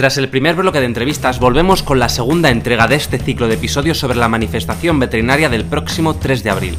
Tras 0.00 0.16
el 0.16 0.30
primer 0.30 0.56
bloque 0.56 0.80
de 0.80 0.86
entrevistas, 0.86 1.38
volvemos 1.40 1.82
con 1.82 1.98
la 1.98 2.08
segunda 2.08 2.48
entrega 2.48 2.86
de 2.86 2.94
este 2.94 3.18
ciclo 3.18 3.48
de 3.48 3.56
episodios 3.56 3.98
sobre 3.98 4.16
la 4.16 4.30
manifestación 4.30 4.98
veterinaria 4.98 5.50
del 5.50 5.66
próximo 5.66 6.16
3 6.16 6.42
de 6.42 6.48
abril. 6.48 6.78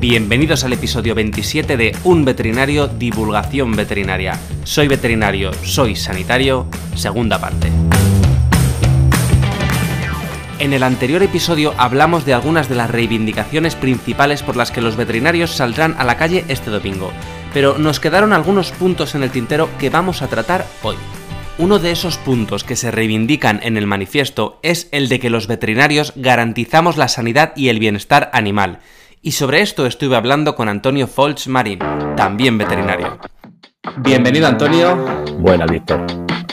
Bienvenidos 0.00 0.64
al 0.64 0.72
episodio 0.72 1.14
27 1.14 1.76
de 1.76 1.96
Un 2.02 2.24
veterinario, 2.24 2.88
divulgación 2.88 3.76
veterinaria. 3.76 4.40
Soy 4.64 4.88
veterinario, 4.88 5.52
soy 5.62 5.94
sanitario, 5.94 6.66
segunda 6.96 7.38
parte. 7.38 7.68
En 10.58 10.72
el 10.72 10.82
anterior 10.82 11.22
episodio 11.22 11.74
hablamos 11.78 12.24
de 12.24 12.34
algunas 12.34 12.68
de 12.68 12.74
las 12.74 12.90
reivindicaciones 12.90 13.76
principales 13.76 14.42
por 14.42 14.56
las 14.56 14.72
que 14.72 14.80
los 14.80 14.96
veterinarios 14.96 15.52
saldrán 15.52 15.94
a 15.96 16.02
la 16.02 16.16
calle 16.16 16.44
este 16.48 16.72
domingo, 16.72 17.12
pero 17.54 17.78
nos 17.78 18.00
quedaron 18.00 18.32
algunos 18.32 18.72
puntos 18.72 19.14
en 19.14 19.22
el 19.22 19.30
tintero 19.30 19.68
que 19.78 19.90
vamos 19.90 20.22
a 20.22 20.26
tratar 20.26 20.66
hoy. 20.82 20.96
Uno 21.58 21.78
de 21.78 21.90
esos 21.90 22.16
puntos 22.16 22.64
que 22.64 22.76
se 22.76 22.90
reivindican 22.90 23.60
en 23.62 23.76
el 23.76 23.86
manifiesto 23.86 24.58
es 24.62 24.88
el 24.90 25.10
de 25.10 25.20
que 25.20 25.28
los 25.28 25.46
veterinarios 25.46 26.14
garantizamos 26.16 26.96
la 26.96 27.08
sanidad 27.08 27.52
y 27.54 27.68
el 27.68 27.78
bienestar 27.78 28.30
animal. 28.32 28.78
Y 29.20 29.32
sobre 29.32 29.60
esto 29.60 29.84
estuve 29.84 30.16
hablando 30.16 30.56
con 30.56 30.70
Antonio 30.70 31.06
Folch 31.06 31.48
Marín, 31.48 31.78
también 32.16 32.56
veterinario. 32.56 33.18
Bienvenido 33.98 34.46
Antonio. 34.46 34.96
Buena, 35.38 35.66
Víctor. 35.66 36.06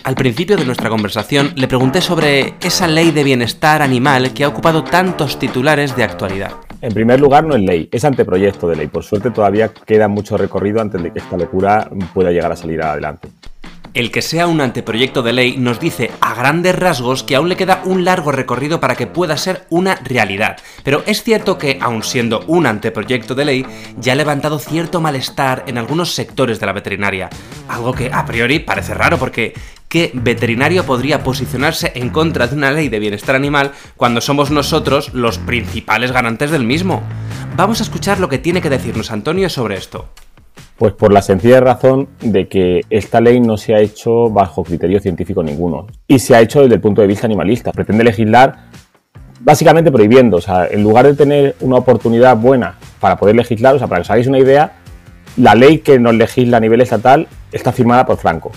Al 0.04 0.16
principio 0.16 0.58
de 0.58 0.66
nuestra 0.66 0.90
conversación 0.90 1.54
le 1.56 1.70
pregunté 1.70 2.02
sobre 2.02 2.56
esa 2.62 2.88
ley 2.88 3.12
de 3.12 3.24
bienestar 3.24 3.82
animal 3.82 4.34
que 4.34 4.44
ha 4.44 4.50
ocupado 4.50 4.84
tantos 4.84 5.40
titulares 5.40 5.96
de 5.96 6.04
actualidad. 6.04 6.52
En 6.82 6.94
primer 6.94 7.22
lugar, 7.22 7.46
no 7.46 7.56
es 7.56 7.62
ley, 7.62 7.88
es 7.90 8.04
anteproyecto 8.04 8.68
de 8.68 8.76
ley. 8.76 8.88
Por 8.88 9.06
suerte 9.06 9.32
todavía 9.32 9.70
queda 9.70 10.10
mucho 10.10 10.36
recorrido 10.36 10.82
antes 10.82 11.02
de 11.02 11.14
que 11.14 11.20
esta 11.20 11.38
locura 11.38 11.90
pueda 12.14 12.32
llegar 12.32 12.52
a 12.52 12.58
salir 12.58 12.82
adelante. 12.82 13.30
El 13.96 14.12
que 14.12 14.22
sea 14.22 14.46
un 14.46 14.62
anteproyecto 14.62 15.24
de 15.24 15.34
ley 15.34 15.58
nos 15.58 15.80
dice 15.80 16.12
a 16.22 16.36
grandes 16.36 16.76
rasgos 16.76 17.24
que 17.24 17.36
aún 17.36 17.50
le 17.50 17.58
queda 17.58 17.82
un 17.86 18.06
largo 18.06 18.32
recorrido 18.32 18.80
para 18.80 18.96
que 18.96 19.08
pueda 19.08 19.36
ser 19.36 19.66
una 19.70 19.96
realidad. 19.96 20.58
Pero 20.84 21.02
es 21.08 21.24
cierto 21.24 21.58
que, 21.58 21.80
aun 21.82 22.04
siendo 22.04 22.44
un 22.46 22.68
anteproyecto 22.68 23.34
de 23.34 23.46
ley, 23.46 23.66
ya 23.98 24.14
ha 24.14 24.16
levantado 24.16 24.60
cierto 24.60 25.02
malestar 25.02 25.64
en 25.66 25.80
algunos 25.80 26.14
sectores 26.14 26.60
de 26.60 26.68
la 26.68 26.74
veterinaria. 26.74 27.30
Algo 27.68 27.94
que 27.94 28.12
a 28.14 28.26
priori 28.26 28.60
parece 28.60 28.94
raro 28.94 29.18
porque 29.18 29.54
¿qué 29.88 30.12
veterinario 30.14 30.86
podría 30.86 31.24
posicionarse 31.24 31.92
en 31.96 32.10
contra 32.10 32.46
de 32.46 32.56
una 32.56 32.72
ley 32.72 32.90
de 32.90 33.00
bienestar 33.00 33.36
animal 33.36 33.72
cuando 33.98 34.22
somos 34.22 34.52
nosotros 34.52 35.16
los 35.16 35.40
principales 35.40 36.12
garantes 36.12 36.52
del 36.52 36.64
mismo? 36.64 37.02
Vamos 37.56 37.80
a 37.80 37.84
escuchar 37.84 38.20
lo 38.20 38.30
que 38.30 38.38
tiene 38.38 38.62
que 38.62 38.70
decirnos 38.70 39.10
Antonio 39.10 39.50
sobre 39.50 39.78
esto. 39.78 40.10
Pues 40.80 40.94
por 40.94 41.12
la 41.12 41.22
sencilla 41.22 41.60
razón 41.60 42.08
de 42.22 42.48
que 42.48 42.82
esta 42.90 43.20
ley 43.20 43.42
no 43.42 43.58
se 43.58 43.76
ha 43.76 43.80
hecho 43.80 44.30
bajo 44.30 44.64
criterio 44.64 45.02
científico 45.02 45.44
ninguno 45.44 45.88
y 46.08 46.20
se 46.20 46.34
ha 46.34 46.40
hecho 46.40 46.62
desde 46.62 46.76
el 46.76 46.80
punto 46.80 47.02
de 47.02 47.08
vista 47.08 47.28
animalista. 47.28 47.74
Pretende 47.74 48.06
legislar 48.06 48.70
básicamente 49.42 49.92
prohibiendo, 49.92 50.38
o 50.38 50.42
sea, 50.42 50.68
en 50.68 50.82
lugar 50.82 51.06
de 51.06 51.16
tener 51.16 51.56
una 51.60 51.76
oportunidad 51.76 52.38
buena 52.38 52.76
para 53.02 53.18
poder 53.18 53.36
legislar, 53.36 53.76
o 53.76 53.78
sea, 53.78 53.88
para 53.88 54.00
que 54.00 54.04
os 54.04 54.10
hagáis 54.10 54.28
una 54.28 54.40
idea, 54.40 54.72
la 55.36 55.54
ley 55.54 55.80
que 55.80 56.00
nos 56.00 56.16
legisla 56.16 56.58
a 56.58 56.60
nivel 56.62 56.80
estatal 56.80 57.28
está 57.52 57.74
firmada 57.74 58.06
por 58.06 58.16
Franco. 58.16 58.54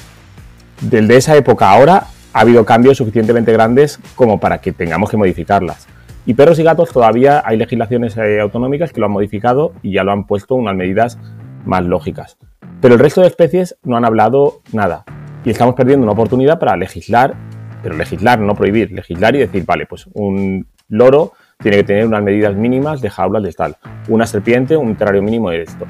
Desde 0.80 1.16
esa 1.16 1.36
época 1.36 1.70
ahora 1.70 2.06
ha 2.32 2.40
habido 2.40 2.64
cambios 2.64 2.98
suficientemente 2.98 3.52
grandes 3.52 3.98
como 4.14 4.38
para 4.38 4.58
que 4.58 4.70
tengamos 4.70 5.10
que 5.10 5.16
modificarlas. 5.16 5.88
Y 6.24 6.34
perros 6.34 6.60
y 6.60 6.62
gatos 6.62 6.90
todavía 6.92 7.42
hay 7.44 7.56
legislaciones 7.56 8.16
eh, 8.16 8.38
autonómicas 8.40 8.92
que 8.92 9.00
lo 9.00 9.06
han 9.06 9.12
modificado 9.12 9.72
y 9.82 9.94
ya 9.94 10.04
lo 10.04 10.12
han 10.12 10.24
puesto 10.24 10.54
unas 10.54 10.76
medidas 10.76 11.18
más 11.64 11.84
lógicas. 11.84 12.38
Pero 12.80 12.94
el 12.94 13.00
resto 13.00 13.20
de 13.20 13.28
especies 13.28 13.76
no 13.82 13.96
han 13.96 14.04
hablado 14.04 14.60
nada. 14.72 15.04
Y 15.44 15.50
estamos 15.50 15.74
perdiendo 15.74 16.04
una 16.04 16.12
oportunidad 16.12 16.58
para 16.58 16.76
legislar, 16.76 17.34
pero 17.82 17.96
legislar, 17.96 18.38
no 18.38 18.54
prohibir, 18.54 18.92
legislar 18.92 19.34
y 19.34 19.38
decir, 19.38 19.64
vale, 19.64 19.86
pues 19.86 20.08
un 20.14 20.66
loro 20.88 21.32
tiene 21.58 21.78
que 21.78 21.84
tener 21.84 22.06
unas 22.06 22.22
medidas 22.22 22.54
mínimas 22.54 23.00
de 23.00 23.10
jaulas 23.10 23.42
de 23.42 23.52
tal, 23.52 23.76
una 24.08 24.26
serpiente, 24.26 24.76
un 24.76 24.96
terrario 24.96 25.22
mínimo 25.22 25.50
de 25.50 25.62
esto. 25.62 25.86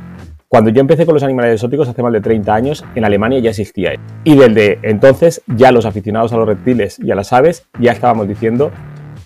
Cuando 0.49 0.71
yo 0.71 0.83
empecé 0.83 1.07
con 1.07 1.15
los 1.15 1.23
animales 1.23 1.55
exóticos 1.55 1.89
hace 1.89 2.03
más 2.03 2.13
de 2.13 2.21
30 2.21 2.55
años, 2.55 2.85
en 2.95 3.07
Alemania 3.07 3.39
ya 3.39 3.51
existía. 3.51 3.93
Y 4.23 4.37
desde 4.37 4.79
entonces 4.83 5.43
ya 5.47 5.73
los 5.73 5.87
aficionados 5.87 6.33
a 6.35 6.37
los 6.37 6.47
reptiles 6.47 6.99
y 6.99 7.11
a 7.11 7.15
las 7.15 7.33
aves 7.33 7.67
ya 7.81 7.93
estábamos 7.93 8.29
diciendo 8.29 8.71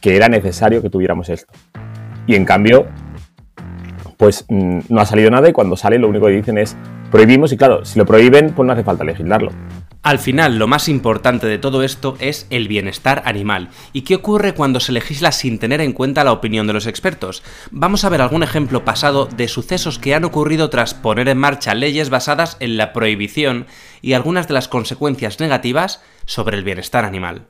que 0.00 0.14
era 0.14 0.28
necesario 0.28 0.82
que 0.82 0.88
tuviéramos 0.88 1.28
esto. 1.28 1.52
Y 2.28 2.36
en 2.36 2.44
cambio, 2.44 2.86
pues 4.16 4.44
mm, 4.48 4.80
no 4.88 5.00
ha 5.00 5.06
salido 5.06 5.30
nada 5.30 5.48
y 5.48 5.52
cuando 5.52 5.76
sale 5.76 5.98
lo 5.98 6.08
único 6.08 6.26
que 6.26 6.32
dicen 6.32 6.58
es 6.58 6.76
prohibimos 7.10 7.52
y 7.52 7.56
claro, 7.56 7.84
si 7.84 7.98
lo 7.98 8.06
prohíben 8.06 8.52
pues 8.54 8.66
no 8.66 8.72
hace 8.72 8.84
falta 8.84 9.04
legislarlo. 9.04 9.50
Al 10.06 10.20
final, 10.20 10.56
lo 10.56 10.68
más 10.68 10.88
importante 10.88 11.48
de 11.48 11.58
todo 11.58 11.82
esto 11.82 12.14
es 12.20 12.46
el 12.50 12.68
bienestar 12.68 13.22
animal. 13.24 13.70
¿Y 13.92 14.02
qué 14.02 14.14
ocurre 14.14 14.54
cuando 14.54 14.78
se 14.78 14.92
legisla 14.92 15.32
sin 15.32 15.58
tener 15.58 15.80
en 15.80 15.92
cuenta 15.92 16.22
la 16.22 16.30
opinión 16.30 16.68
de 16.68 16.74
los 16.74 16.86
expertos? 16.86 17.42
Vamos 17.72 18.04
a 18.04 18.08
ver 18.08 18.20
algún 18.20 18.44
ejemplo 18.44 18.84
pasado 18.84 19.26
de 19.26 19.48
sucesos 19.48 19.98
que 19.98 20.14
han 20.14 20.24
ocurrido 20.24 20.70
tras 20.70 20.94
poner 20.94 21.26
en 21.26 21.38
marcha 21.38 21.74
leyes 21.74 22.08
basadas 22.08 22.56
en 22.60 22.76
la 22.76 22.92
prohibición 22.92 23.66
y 24.00 24.12
algunas 24.12 24.46
de 24.46 24.54
las 24.54 24.68
consecuencias 24.68 25.40
negativas 25.40 26.04
sobre 26.24 26.56
el 26.56 26.62
bienestar 26.62 27.04
animal. 27.04 27.48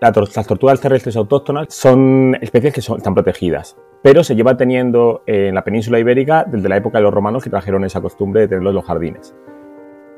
Las 0.00 0.12
tortugas 0.12 0.80
terrestres 0.80 1.14
autóctonas 1.14 1.68
son 1.70 2.36
especies 2.40 2.74
que 2.74 2.80
están 2.80 3.14
protegidas 3.14 3.76
pero 4.08 4.24
se 4.24 4.34
lleva 4.34 4.56
teniendo 4.56 5.22
en 5.26 5.54
la 5.54 5.64
península 5.64 5.98
ibérica 5.98 6.42
desde 6.50 6.66
la 6.70 6.78
época 6.78 6.96
de 6.96 7.02
los 7.02 7.12
romanos 7.12 7.44
que 7.44 7.50
trajeron 7.50 7.84
esa 7.84 8.00
costumbre 8.00 8.40
de 8.40 8.48
tenerlos 8.48 8.70
en 8.70 8.76
los 8.76 8.84
jardines. 8.86 9.34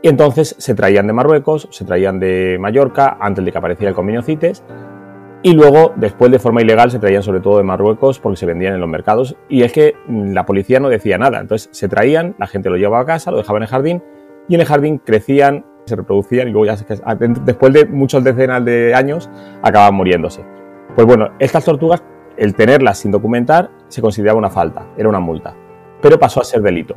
Y 0.00 0.08
entonces 0.08 0.54
se 0.60 0.76
traían 0.76 1.08
de 1.08 1.12
Marruecos, 1.12 1.66
se 1.72 1.84
traían 1.84 2.20
de 2.20 2.56
Mallorca 2.60 3.18
antes 3.20 3.44
de 3.44 3.50
que 3.50 3.58
apareciera 3.58 3.88
el 3.88 3.96
convenio 3.96 4.22
CITES 4.22 4.62
y 5.42 5.54
luego, 5.54 5.92
después 5.96 6.30
de 6.30 6.38
forma 6.38 6.62
ilegal, 6.62 6.92
se 6.92 7.00
traían 7.00 7.24
sobre 7.24 7.40
todo 7.40 7.58
de 7.58 7.64
Marruecos 7.64 8.20
porque 8.20 8.36
se 8.36 8.46
vendían 8.46 8.74
en 8.74 8.80
los 8.80 8.88
mercados. 8.88 9.36
Y 9.48 9.62
es 9.62 9.72
que 9.72 9.96
la 10.06 10.46
policía 10.46 10.78
no 10.78 10.88
decía 10.88 11.18
nada. 11.18 11.40
Entonces 11.40 11.68
se 11.72 11.88
traían, 11.88 12.36
la 12.38 12.46
gente 12.46 12.70
lo 12.70 12.76
llevaba 12.76 13.00
a 13.00 13.06
casa, 13.06 13.32
lo 13.32 13.38
dejaban 13.38 13.62
en 13.62 13.64
el 13.64 13.70
jardín 13.70 14.02
y 14.48 14.54
en 14.54 14.60
el 14.60 14.68
jardín 14.68 14.98
crecían, 14.98 15.66
se 15.86 15.96
reproducían 15.96 16.46
y 16.46 16.52
luego 16.52 16.66
ya 16.66 16.76
después 17.44 17.72
de 17.72 17.86
muchos 17.86 18.22
decenas 18.22 18.64
de 18.64 18.94
años 18.94 19.28
acababan 19.62 19.96
muriéndose. 19.96 20.44
Pues 20.94 21.08
bueno, 21.08 21.30
estas 21.40 21.64
tortugas 21.64 22.04
el 22.40 22.54
tenerlas 22.54 22.98
sin 22.98 23.10
documentar 23.10 23.79
se 23.90 24.00
consideraba 24.00 24.38
una 24.38 24.48
falta, 24.48 24.86
era 24.96 25.08
una 25.08 25.20
multa, 25.20 25.54
pero 26.00 26.18
pasó 26.18 26.40
a 26.40 26.44
ser 26.44 26.62
delito. 26.62 26.96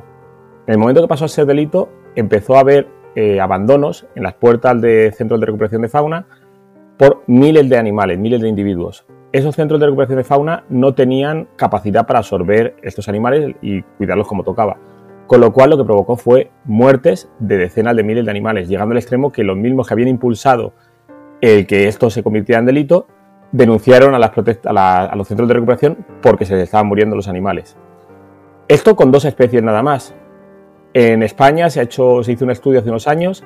En 0.66 0.74
el 0.74 0.80
momento 0.80 1.02
que 1.02 1.08
pasó 1.08 1.26
a 1.26 1.28
ser 1.28 1.46
delito, 1.46 1.90
empezó 2.16 2.56
a 2.56 2.62
haber 2.62 2.88
eh, 3.16 3.42
abandonos 3.42 4.08
en 4.16 4.24
las 4.24 4.36
puertas 4.36 4.80
de 4.80 5.12
centros 5.12 5.40
de 5.40 5.46
recuperación 5.48 5.82
de 5.82 5.90
fauna 5.90 6.26
por 6.98 7.24
miles 7.28 7.68
de 7.68 7.78
animales, 7.78 8.18
miles 8.18 8.40
de 8.42 8.48
individuos. 8.48 9.06
Esos 9.32 9.56
centros 9.56 9.80
de 9.80 9.88
recuperación 9.88 10.20
de 10.20 10.24
fauna 10.24 10.64
no 10.70 10.94
tenían 10.94 11.50
capacidad 11.56 12.06
para 12.06 12.20
absorber 12.20 12.76
estos 12.84 13.10
animales 13.10 13.56
y 13.62 13.82
cuidarlos 13.82 14.28
como 14.28 14.44
tocaba. 14.44 14.78
Con 15.26 15.42
lo 15.42 15.52
cual 15.52 15.72
lo 15.72 15.78
que 15.78 15.84
provocó 15.84 16.16
fue 16.16 16.52
muertes 16.66 17.30
de 17.40 17.58
decenas 17.58 17.96
de 17.96 18.04
miles 18.04 18.26
de 18.26 18.32
animales, 18.32 18.70
llegando 18.70 18.92
al 18.92 19.00
extremo 19.00 19.32
que 19.32 19.44
los 19.44 19.58
mismos 19.58 19.88
que 19.88 19.94
habían 19.96 20.10
impulsado 20.10 20.74
el 21.42 21.66
que 21.66 21.88
esto 21.88 22.10
se 22.10 22.24
convirtiera 22.24 22.60
en 22.60 22.68
delito 22.68 23.08
denunciaron 23.54 24.16
a, 24.16 24.20
las 24.20 24.32
a, 24.66 25.16
los 25.16 25.28
centros 25.28 25.48
de 25.48 25.54
recuperación 25.54 26.06
porque 26.22 26.46
se 26.46 26.56
les 26.56 26.64
estaban 26.64 26.88
muriendo 26.88 27.16
los 27.16 27.30
animales. 27.30 27.78
Esto 28.68 28.96
con 28.96 29.12
dos 29.12 29.24
especies 29.24 29.64
nada 29.64 29.82
más. 29.84 30.16
En 30.94 31.24
España 31.24 31.70
se, 31.70 31.82
hizo 31.84 32.18
un 32.18 32.52
estudio 32.52 32.80
hace 32.80 32.90
unos 32.90 33.08
años 33.08 33.44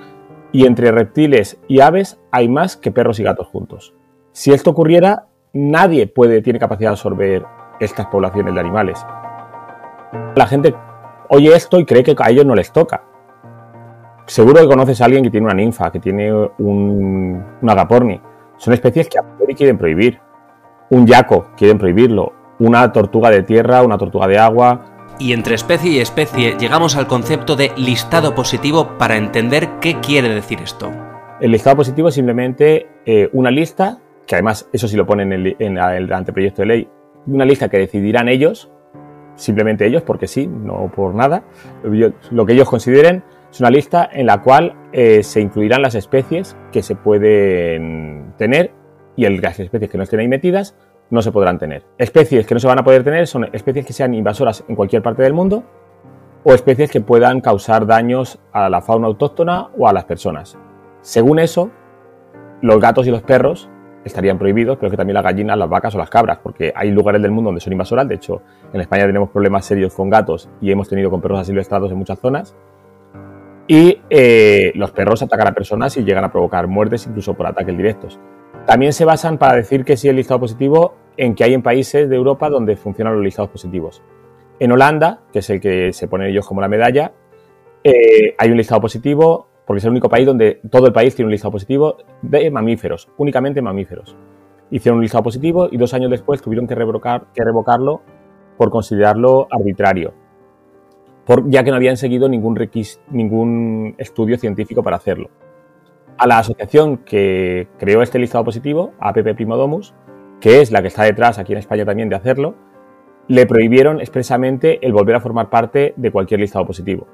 y 0.52 0.66
entre 0.66 0.92
reptiles 0.92 1.60
y 1.68 1.82
aves 1.82 2.20
hay 2.32 2.48
más 2.48 2.78
que 2.78 2.92
perros 2.92 3.20
y 3.20 3.24
gatos 3.24 3.48
juntos. 3.48 3.94
Si 4.32 4.54
esto 4.54 4.72
ocurriera, 4.72 5.28
nadie 5.54 6.08
puede, 6.08 6.42
tiene 6.42 6.60
capacidad 6.60 6.90
de 6.90 6.94
absorber 6.94 7.46
estas 7.80 8.08
poblaciones 8.08 8.54
de 8.54 8.60
animales. 8.60 9.06
La 10.36 10.48
gente 10.48 10.74
oye 11.30 11.54
esto 11.54 11.80
y 11.80 11.86
cree 11.86 12.04
que 12.04 12.16
a 12.18 12.30
ellos 12.30 12.46
no 12.46 12.56
les 12.56 12.72
toca. 12.72 13.04
Seguro 14.26 14.62
que 14.62 14.68
conoces 14.68 15.02
a 15.02 15.06
alguien 15.06 15.24
que 15.24 15.30
tiene 15.30 15.46
una 15.46 15.56
ninfa, 15.56 15.92
que 15.92 16.00
tiene 16.00 16.34
un, 16.34 16.52
un. 17.62 18.27
Son 18.58 18.74
especies 18.74 19.08
que 19.08 19.20
a 19.20 19.24
priori 19.24 19.56
quieren 19.56 19.78
prohibir. 19.78 20.20
Un 20.90 21.06
yaco 21.06 21.52
quieren 21.56 21.78
prohibirlo. 21.78 22.34
Una 22.60 22.92
tortuga 22.92 23.30
de 23.30 23.44
tierra, 23.44 23.84
una 23.84 23.98
tortuga 23.98 24.28
de 24.28 24.40
agua. 24.40 25.16
Y 25.20 25.34
entre 25.34 25.56
especie 25.56 25.92
y 25.92 26.00
especie 26.00 26.56
llegamos 26.60 26.96
al 26.96 27.08
concepto 27.08 27.56
de 27.56 27.72
listado 27.78 28.36
positivo 28.36 28.98
para 28.98 29.18
entender 29.18 29.80
qué 29.80 30.00
quiere 30.00 30.30
decir 30.30 30.60
esto. 30.62 30.92
El 31.40 31.52
listado 31.52 31.78
positivo 31.78 32.10
es 32.10 32.16
simplemente 32.16 32.88
eh, 33.06 33.30
una 33.34 33.52
lista, 33.52 34.00
que 34.26 34.36
además 34.36 34.68
eso 34.74 34.88
sí 34.88 34.98
lo 34.98 35.06
ponen 35.06 35.32
en 35.34 35.46
el, 35.46 35.56
en 35.60 35.78
el 35.78 36.12
anteproyecto 36.12 36.64
de 36.64 36.68
ley, 36.68 36.90
una 37.28 37.46
lista 37.46 37.70
que 37.70 37.78
decidirán 37.78 38.28
ellos, 38.28 38.72
simplemente 39.36 39.86
ellos, 39.86 40.02
porque 40.02 40.28
sí, 40.28 40.48
no 40.48 40.92
por 40.94 41.14
nada, 41.14 41.44
lo 42.32 42.46
que 42.46 42.54
ellos 42.54 42.70
consideren 42.70 43.24
es 43.58 43.62
una 43.62 43.72
lista 43.72 44.08
en 44.14 44.28
la 44.28 44.44
cual 44.44 44.76
eh, 44.94 45.24
se 45.24 45.42
incluirán 45.42 45.82
las 45.82 45.96
especies 45.96 46.56
que 46.72 46.84
se 46.84 46.94
pueden 46.96 48.36
tener 48.38 48.72
y 49.16 49.28
las 49.28 49.60
especies 49.60 49.90
que 49.90 49.98
no 49.98 50.04
estén 50.04 50.20
ahí 50.20 50.28
metidas 50.28 50.76
no 51.10 51.24
se 51.24 51.32
podrán 51.32 51.58
tener. 51.58 51.84
Especies 51.98 52.46
que 52.46 52.54
no 52.54 52.60
se 52.60 52.68
van 52.68 52.78
a 52.78 52.84
poder 52.84 53.04
tener 53.04 53.26
son 53.26 53.50
especies 53.52 53.84
que 53.84 53.94
sean 53.94 54.14
invasoras 54.14 54.64
en 54.68 54.76
cualquier 54.76 55.02
parte 55.02 55.24
del 55.24 55.34
mundo 55.34 55.64
o 56.44 56.54
especies 56.54 56.92
que 56.92 57.02
puedan 57.02 57.42
causar 57.42 57.88
daños 57.88 58.38
a 58.52 58.70
la 58.70 58.80
fauna 58.82 59.08
autóctona 59.08 59.70
o 59.76 59.88
a 59.88 59.94
las 59.94 60.06
personas. 60.06 60.56
Según 61.02 61.40
eso, 61.40 61.72
los 62.62 62.80
gatos 62.80 63.08
y 63.08 63.10
los 63.10 63.24
perros 63.24 63.72
estarían 64.06 64.38
prohibidos, 64.38 64.78
pero 64.78 64.92
que 64.92 64.98
también 64.98 65.16
las 65.16 65.24
gallinas, 65.24 65.58
las 65.58 65.68
vacas 65.68 65.96
o 65.96 65.98
las 65.98 66.12
cabras, 66.12 66.38
porque 66.44 66.72
hay 66.76 66.92
lugares 66.92 67.24
del 67.24 67.32
mundo 67.32 67.48
donde 67.48 67.62
son 67.62 67.74
invasoras. 67.74 68.08
De 68.08 68.14
hecho, 68.14 68.44
en 68.72 68.82
España 68.82 69.08
tenemos 69.08 69.32
problemas 69.32 69.66
serios 69.66 69.96
con 69.96 70.12
gatos 70.12 70.48
y 70.62 70.70
hemos 70.70 70.88
tenido 70.88 71.10
con 71.10 71.22
perros 71.22 71.40
asilvestrados 71.40 71.92
en 71.92 71.98
muchas 71.98 72.20
zonas. 72.20 72.56
Y 73.68 74.00
eh, 74.10 74.72
los 74.76 74.92
perros 74.92 75.22
atacan 75.22 75.48
a 75.48 75.52
personas 75.54 75.98
y 75.98 76.04
llegan 76.04 76.24
a 76.24 76.32
provocar 76.32 76.68
muertes 76.68 77.06
incluso 77.06 77.34
por 77.34 77.48
ataques 77.48 77.76
directos. 77.76 78.20
También 78.66 78.94
se 78.94 79.06
basan 79.06 79.38
para 79.38 79.56
decir 79.56 79.84
que 79.84 79.98
sí 79.98 80.08
el 80.08 80.16
listado 80.16 80.40
positivo 80.40 80.96
en 81.18 81.36
que 81.36 81.44
hay 81.44 81.54
en 81.54 81.62
países 81.62 82.10
de 82.10 82.16
Europa 82.16 82.50
donde 82.50 82.76
funcionan 82.76 83.16
los 83.16 83.24
listados 83.24 83.52
positivos. 83.52 84.02
En 84.60 84.72
Holanda, 84.72 85.22
que 85.32 85.40
es 85.40 85.50
el 85.50 85.60
que 85.60 85.94
se 85.94 86.08
pone 86.08 86.30
ellos 86.30 86.48
como 86.48 86.62
la 86.62 86.68
medalla, 86.68 87.12
eh, 87.84 88.36
hay 88.38 88.52
un 88.52 88.58
listado 88.58 88.82
positivo 88.82 89.48
porque 89.66 89.80
es 89.80 89.84
el 89.86 89.92
único 89.92 90.10
país 90.10 90.26
donde 90.26 90.62
todo 90.72 90.88
el 90.88 90.94
país 90.94 91.14
tiene 91.14 91.28
un 91.28 91.32
listado 91.32 91.52
positivo 91.52 91.98
de 92.22 92.50
mamíferos, 92.50 93.10
únicamente 93.18 93.62
mamíferos. 93.62 94.16
Hicieron 94.72 94.98
un 94.98 95.04
listado 95.04 95.26
positivo 95.26 95.68
y 95.70 95.78
dos 95.78 95.94
años 95.94 96.10
después 96.10 96.42
tuvieron 96.42 96.68
que, 96.68 96.76
que 96.76 97.44
revocarlo 97.44 98.02
por 98.58 98.70
considerarlo 98.70 99.48
arbitrario, 99.52 100.14
ya 101.46 101.64
que 101.64 101.72
no 101.72 101.76
habían 101.76 101.98
seguido 101.98 102.30
ningún, 102.30 102.58
ningún 103.10 103.96
estudio 103.98 104.38
científico 104.38 104.84
para 104.84 104.98
hacerlo. 104.98 105.30
A 106.18 106.26
la 106.28 106.40
asociación 106.40 106.98
que 106.98 107.68
creó 107.78 108.02
este 108.02 108.20
listado 108.20 108.44
positivo, 108.46 108.94
APP 109.00 109.36
Primodomus, 109.36 109.94
que 110.40 110.62
es 110.62 110.72
la 110.72 110.82
que 110.82 110.88
está 110.88 111.04
detrás 111.04 111.38
aquí 111.38 111.54
en 111.54 111.60
España 111.60 111.86
también 111.86 112.10
de 112.10 112.16
hacerlo, 112.16 112.56
le 113.28 113.46
prohibieron 113.46 114.00
expresamente 114.00 114.86
el 114.86 114.94
volver 114.94 115.16
a 115.16 115.20
formar 115.20 115.50
parte 115.50 115.94
de 115.98 116.12
cualquier 116.12 116.40
listado 116.40 116.66
positivo. 116.66 117.08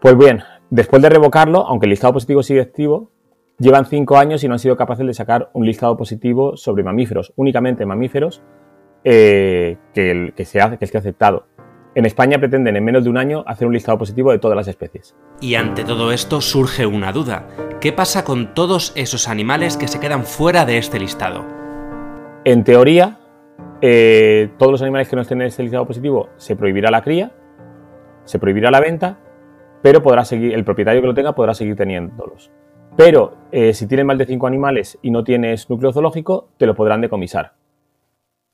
Pues 0.00 0.16
bien, 0.16 0.42
Después 0.70 1.00
de 1.00 1.08
revocarlo, 1.08 1.66
aunque 1.66 1.86
el 1.86 1.90
listado 1.90 2.12
positivo 2.12 2.42
sigue 2.42 2.60
activo, 2.60 3.10
llevan 3.58 3.86
cinco 3.86 4.18
años 4.18 4.44
y 4.44 4.48
no 4.48 4.54
han 4.54 4.58
sido 4.58 4.76
capaces 4.76 5.06
de 5.06 5.14
sacar 5.14 5.48
un 5.54 5.64
listado 5.64 5.96
positivo 5.96 6.58
sobre 6.58 6.82
mamíferos, 6.82 7.32
únicamente 7.36 7.86
mamíferos, 7.86 8.42
eh, 9.02 9.78
que, 9.94 10.32
que, 10.36 10.44
se 10.44 10.58
que 10.78 10.84
esté 10.84 10.98
aceptado. 10.98 11.46
En 11.94 12.06
España 12.06 12.38
pretenden 12.38 12.76
en 12.76 12.84
menos 12.84 13.04
de 13.04 13.10
un 13.10 13.18
año 13.18 13.44
hacer 13.46 13.66
un 13.66 13.74
listado 13.74 13.98
positivo 13.98 14.30
de 14.30 14.38
todas 14.38 14.56
las 14.56 14.68
especies. 14.68 15.16
Y 15.40 15.54
ante 15.54 15.84
todo 15.84 16.12
esto 16.12 16.40
surge 16.40 16.86
una 16.86 17.12
duda. 17.12 17.48
¿Qué 17.80 17.92
pasa 17.92 18.24
con 18.24 18.54
todos 18.54 18.92
esos 18.94 19.28
animales 19.28 19.76
que 19.76 19.88
se 19.88 20.00
quedan 20.00 20.24
fuera 20.24 20.64
de 20.64 20.78
este 20.78 20.98
listado? 21.00 21.44
En 22.44 22.64
teoría, 22.64 23.18
eh, 23.80 24.50
todos 24.58 24.72
los 24.72 24.82
animales 24.82 25.08
que 25.08 25.16
no 25.16 25.22
estén 25.22 25.40
en 25.40 25.48
este 25.48 25.62
listado 25.62 25.86
positivo 25.86 26.28
se 26.36 26.56
prohibirá 26.56 26.90
la 26.90 27.02
cría, 27.02 27.32
se 28.24 28.38
prohibirá 28.38 28.70
la 28.70 28.80
venta 28.80 29.18
pero 29.82 30.02
podrá 30.02 30.24
seguir, 30.24 30.54
el 30.54 30.64
propietario 30.64 31.00
que 31.00 31.06
lo 31.06 31.14
tenga 31.14 31.34
podrá 31.34 31.54
seguir 31.54 31.76
teniéndolos. 31.76 32.50
Pero 32.96 33.36
eh, 33.52 33.74
si 33.74 33.86
tienes 33.86 34.06
más 34.06 34.18
de 34.18 34.26
5 34.26 34.46
animales 34.46 34.98
y 35.02 35.10
no 35.10 35.22
tienes 35.22 35.70
núcleo 35.70 35.92
zoológico, 35.92 36.48
te 36.56 36.66
lo 36.66 36.74
podrán 36.74 37.00
decomisar. 37.00 37.52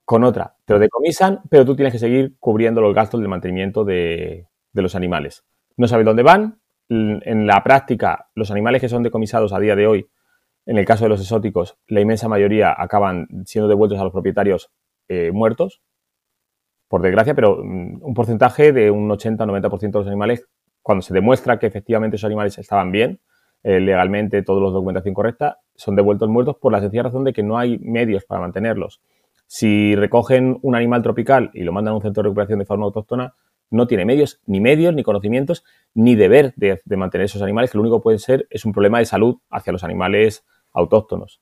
Con 0.05 0.23
otra, 0.23 0.57
te 0.67 0.75
lo 0.75 0.81
decomisan, 0.81 1.41
pero 1.49 1.65
tú 1.65 1.75
tienes 1.77 1.93
que 1.93 1.99
seguir 1.99 2.37
cubriendo 2.39 2.81
los 2.83 2.95
gastos 2.95 3.21
del 3.21 3.29
mantenimiento 3.29 3.85
de, 3.85 4.49
los 4.73 4.95
animales. 4.95 5.45
No 5.77 5.89
sabes 5.89 6.05
dónde 6.05 6.23
van. 6.23 6.61
En 6.91 7.47
la 7.47 7.63
práctica, 7.65 8.29
los 8.35 8.51
animales 8.51 8.83
que 8.83 8.91
son 8.91 9.03
decomisados 9.03 9.55
a 9.55 9.59
día 9.59 9.75
de 9.75 9.87
hoy, 9.87 10.11
en 10.67 10.77
el 10.77 10.85
caso 10.85 11.05
de 11.05 11.09
los 11.09 11.21
exóticos, 11.21 11.79
la 11.87 12.01
inmensa 12.01 12.29
mayoría 12.29 12.75
acaban 12.77 13.27
siendo 13.47 13.69
devueltos 13.69 13.99
a 13.99 14.05
los 14.05 14.13
propietarios 14.13 14.71
eh, 15.09 15.31
muertos, 15.33 15.81
por 16.89 17.01
desgracia, 17.01 17.35
pero 17.35 17.63
mm, 17.65 18.03
un 18.03 18.15
porcentaje 18.15 18.73
de 18.73 18.91
un 18.91 19.09
80-90% 19.09 19.81
de 19.81 19.99
los 19.99 20.07
animales 20.07 20.47
cuando 20.83 21.01
se 21.01 21.15
demuestra 21.15 21.59
que 21.59 21.67
efectivamente 21.67 22.17
esos 22.17 22.27
animales 22.27 22.59
estaban 22.59 22.93
bien, 22.93 23.21
eh, 23.63 23.81
legalmente, 23.81 24.43
todos 24.43 24.61
los 24.61 24.75
documentación 24.75 25.15
correcta, 25.15 25.61
son 25.75 25.97
devueltos 25.97 26.29
muertos 26.29 26.57
por 26.61 26.71
la 26.73 26.81
sencilla 26.81 27.05
razón 27.05 27.25
de 27.25 27.33
que 27.33 27.43
no 27.43 27.57
hay 27.57 27.79
medios 27.79 28.27
para 28.27 28.43
mantenerlos. 28.43 29.01
Si 29.47 29.95
recogen 29.95 30.59
un 30.63 30.75
animal 30.75 31.03
tropical 31.03 31.51
y 31.55 31.63
lo 31.63 31.73
mandan 31.73 31.93
a 31.93 31.97
un 31.97 32.03
centro 32.03 32.23
de 32.23 32.29
recuperación 32.29 32.59
de 32.59 32.67
fauna 32.67 32.85
autóctona, 32.85 33.35
no 33.71 33.87
tiene 33.87 34.05
medios, 34.05 34.41
ni 34.47 34.61
medios, 34.61 34.95
ni 34.95 35.03
conocimientos, 35.03 35.65
ni 35.95 36.15
deber 36.15 36.55
de, 36.57 36.81
mantener 36.97 37.27
esos 37.27 37.43
animales, 37.43 37.71
que 37.71 37.79
lo 37.79 37.83
único 37.83 37.99
que 37.99 38.05
puede 38.05 38.19
ser 38.19 38.47
es 38.51 38.65
un 38.65 38.73
problema 38.73 38.99
de 38.99 39.07
salud 39.07 39.37
hacia 39.51 39.73
los 39.73 39.85
animales 39.85 40.45
autóctonos. 40.73 41.41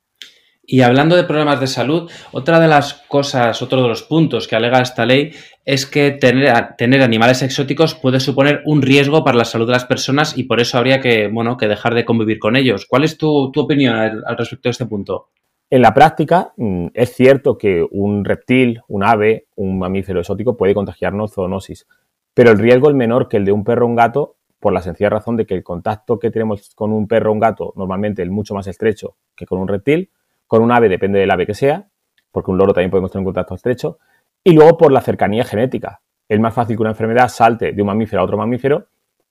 Y 0.65 0.83
hablando 0.83 1.17
de 1.17 1.25
problemas 1.25 1.61
de 1.61 1.67
salud, 1.67 2.11
otra 2.31 2.61
de 2.61 2.69
las 2.69 2.95
cosas, 3.09 3.61
otro 3.63 3.83
de 3.83 3.89
los 3.89 4.05
puntos 4.05 4.47
que 4.47 4.55
alega 4.55 4.81
esta 4.81 5.05
ley 5.05 5.33
es 5.65 5.87
que 5.87 6.13
tener, 6.13 6.77
tener 6.79 7.03
animales 7.03 7.43
exóticos 7.43 7.97
puede 7.97 8.21
suponer 8.21 8.63
un 8.65 8.81
riesgo 8.81 9.25
para 9.25 9.37
la 9.37 9.45
salud 9.45 9.67
de 9.67 9.73
las 9.73 9.85
personas 9.85 10.39
y 10.39 10.45
por 10.45 10.61
eso 10.61 10.79
habría 10.79 11.01
que, 11.01 11.27
bueno, 11.27 11.57
que 11.57 11.67
dejar 11.67 11.95
de 11.95 12.05
convivir 12.05 12.39
con 12.39 12.55
ellos. 12.55 12.87
¿Cuál 12.87 13.03
es 13.03 13.19
tu, 13.19 13.51
opinión 13.57 13.97
al, 13.97 14.39
respecto 14.39 14.69
de 14.69 14.71
este 14.71 14.87
punto? 14.87 15.31
En 15.73 15.81
la 15.81 15.95
práctica, 15.95 16.53
mm, 16.59 16.89
es 16.93 17.15
cierto 17.15 17.57
que 17.57 17.83
un 17.93 18.27
reptil, 18.27 18.83
un 18.89 19.03
ave, 19.03 19.47
un 19.57 19.79
mamífero 19.79 20.21
exótico 20.21 20.55
puede 20.55 20.75
contagiarnos 20.75 21.33
zoonosis, 21.33 21.87
pero 22.35 22.51
el 22.51 22.59
riesgo 22.59 22.91
es 22.91 22.95
menor 22.95 23.27
que 23.27 23.39
el 23.39 23.47
de 23.47 23.53
un 23.53 23.65
perro 23.65 23.87
o 23.87 23.89
un 23.89 23.97
gato 23.97 24.37
por 24.61 24.75
la 24.75 24.83
sencilla 24.83 25.09
razón 25.09 25.39
de 25.39 25.47
que 25.47 25.55
el 25.55 25.63
contacto 25.63 26.19
que 26.19 26.31
tenemos 26.31 26.75
con 26.75 26.93
un 26.93 27.09
perro 27.09 27.31
o 27.31 27.33
un 27.33 27.41
gato 27.41 27.73
normalmente 27.75 28.23
es 28.23 28.29
mucho 28.29 28.55
más 28.55 28.67
estrecho 28.67 29.17
que 29.35 29.47
con 29.47 29.61
un 29.61 29.67
reptil 29.67 30.11
con 30.47 30.61
un 30.61 30.73
ave 30.73 30.91
depende 30.91 31.19
del 31.19 31.31
ave 31.31 31.47
que 31.47 31.55
sea, 31.55 31.89
porque 32.31 32.51
un 32.51 32.59
loro 32.59 32.75
también 32.75 32.91
podemos 32.91 33.11
tener 33.11 33.21
un 33.23 33.33
contacto 33.33 33.55
estrecho, 33.55 33.99
y 34.45 34.53
luego 34.53 34.77
por 34.77 34.93
la 34.93 35.01
cercanía 35.01 35.43
genética. 35.43 36.03
Es 36.29 36.39
más 36.39 36.53
fácil 36.53 36.77
que 36.77 36.83
una 36.83 36.91
enfermedad 36.91 37.29
salte 37.29 37.73
de 37.73 37.81
un 37.81 37.87
mamífero 37.87 38.21
a 38.21 38.27
otro 38.27 38.37
mamífero 38.37 38.89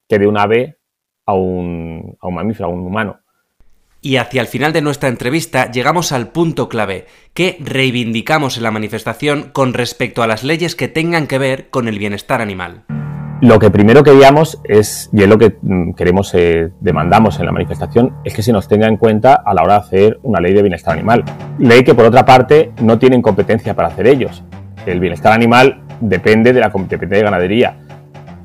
que 0.10 0.18
de 0.18 0.26
un 0.26 0.40
ave 0.40 0.80
a 1.24 1.36
un, 1.36 2.18
a 2.20 2.28
un 2.28 2.34
mamífero, 2.34 2.66
a 2.66 2.72
un 2.72 2.80
humano. 2.80 3.20
Y 4.04 4.16
hacia 4.16 4.42
el 4.42 4.48
final 4.48 4.74
de 4.74 4.82
nuestra 4.82 5.10
entrevista 5.10 5.70
llegamos 5.70 6.12
al 6.12 6.30
punto 6.30 6.70
clave, 6.70 7.06
que 7.36 7.58
reivindicamos 7.60 8.58
en 8.58 8.64
la 8.64 8.72
manifestación 8.72 9.52
con 9.54 9.74
respecto 9.76 10.24
a 10.24 10.28
las 10.28 10.44
leyes 10.44 10.76
que 10.76 10.88
tengan 10.88 11.28
que 11.28 11.38
ver 11.38 11.70
con 11.70 11.88
el 11.88 12.00
bienestar 12.00 12.42
animal. 12.42 12.84
Lo 13.42 13.60
que 13.60 13.70
primero 13.70 14.04
queríamos 14.04 14.60
es, 14.64 15.10
y 15.14 15.22
es 15.22 15.30
lo 15.30 15.38
que 15.38 15.56
mm, 15.62 15.94
queremos, 15.94 16.34
eh, 16.34 16.70
demandamos 16.80 17.40
en 17.40 17.46
la 17.46 17.52
manifestación, 17.52 18.16
es 18.24 18.34
que 18.34 18.42
se 18.42 18.52
nos 18.52 18.68
tenga 18.68 18.88
en 18.88 18.98
cuenta 18.98 19.36
a 19.36 19.54
la 19.54 19.62
hora 19.62 19.74
de 19.74 19.80
hacer 19.80 20.20
una 20.24 20.40
ley 20.40 20.54
de 20.54 20.64
bienestar 20.64 20.94
animal. 20.94 21.24
Ley 21.60 21.84
que, 21.84 21.94
por 21.94 22.06
otra 22.06 22.26
parte, 22.26 22.72
no 22.82 22.98
tienen 22.98 23.22
competencia 23.22 23.76
para 23.76 23.90
hacer 23.90 24.08
ellos. 24.08 24.44
El 24.88 25.00
bienestar 25.00 25.32
animal 25.32 25.84
depende 26.00 26.54
de 26.54 26.60
la 26.60 26.72
competencia 26.72 27.18
de 27.18 27.24
ganadería, 27.24 27.78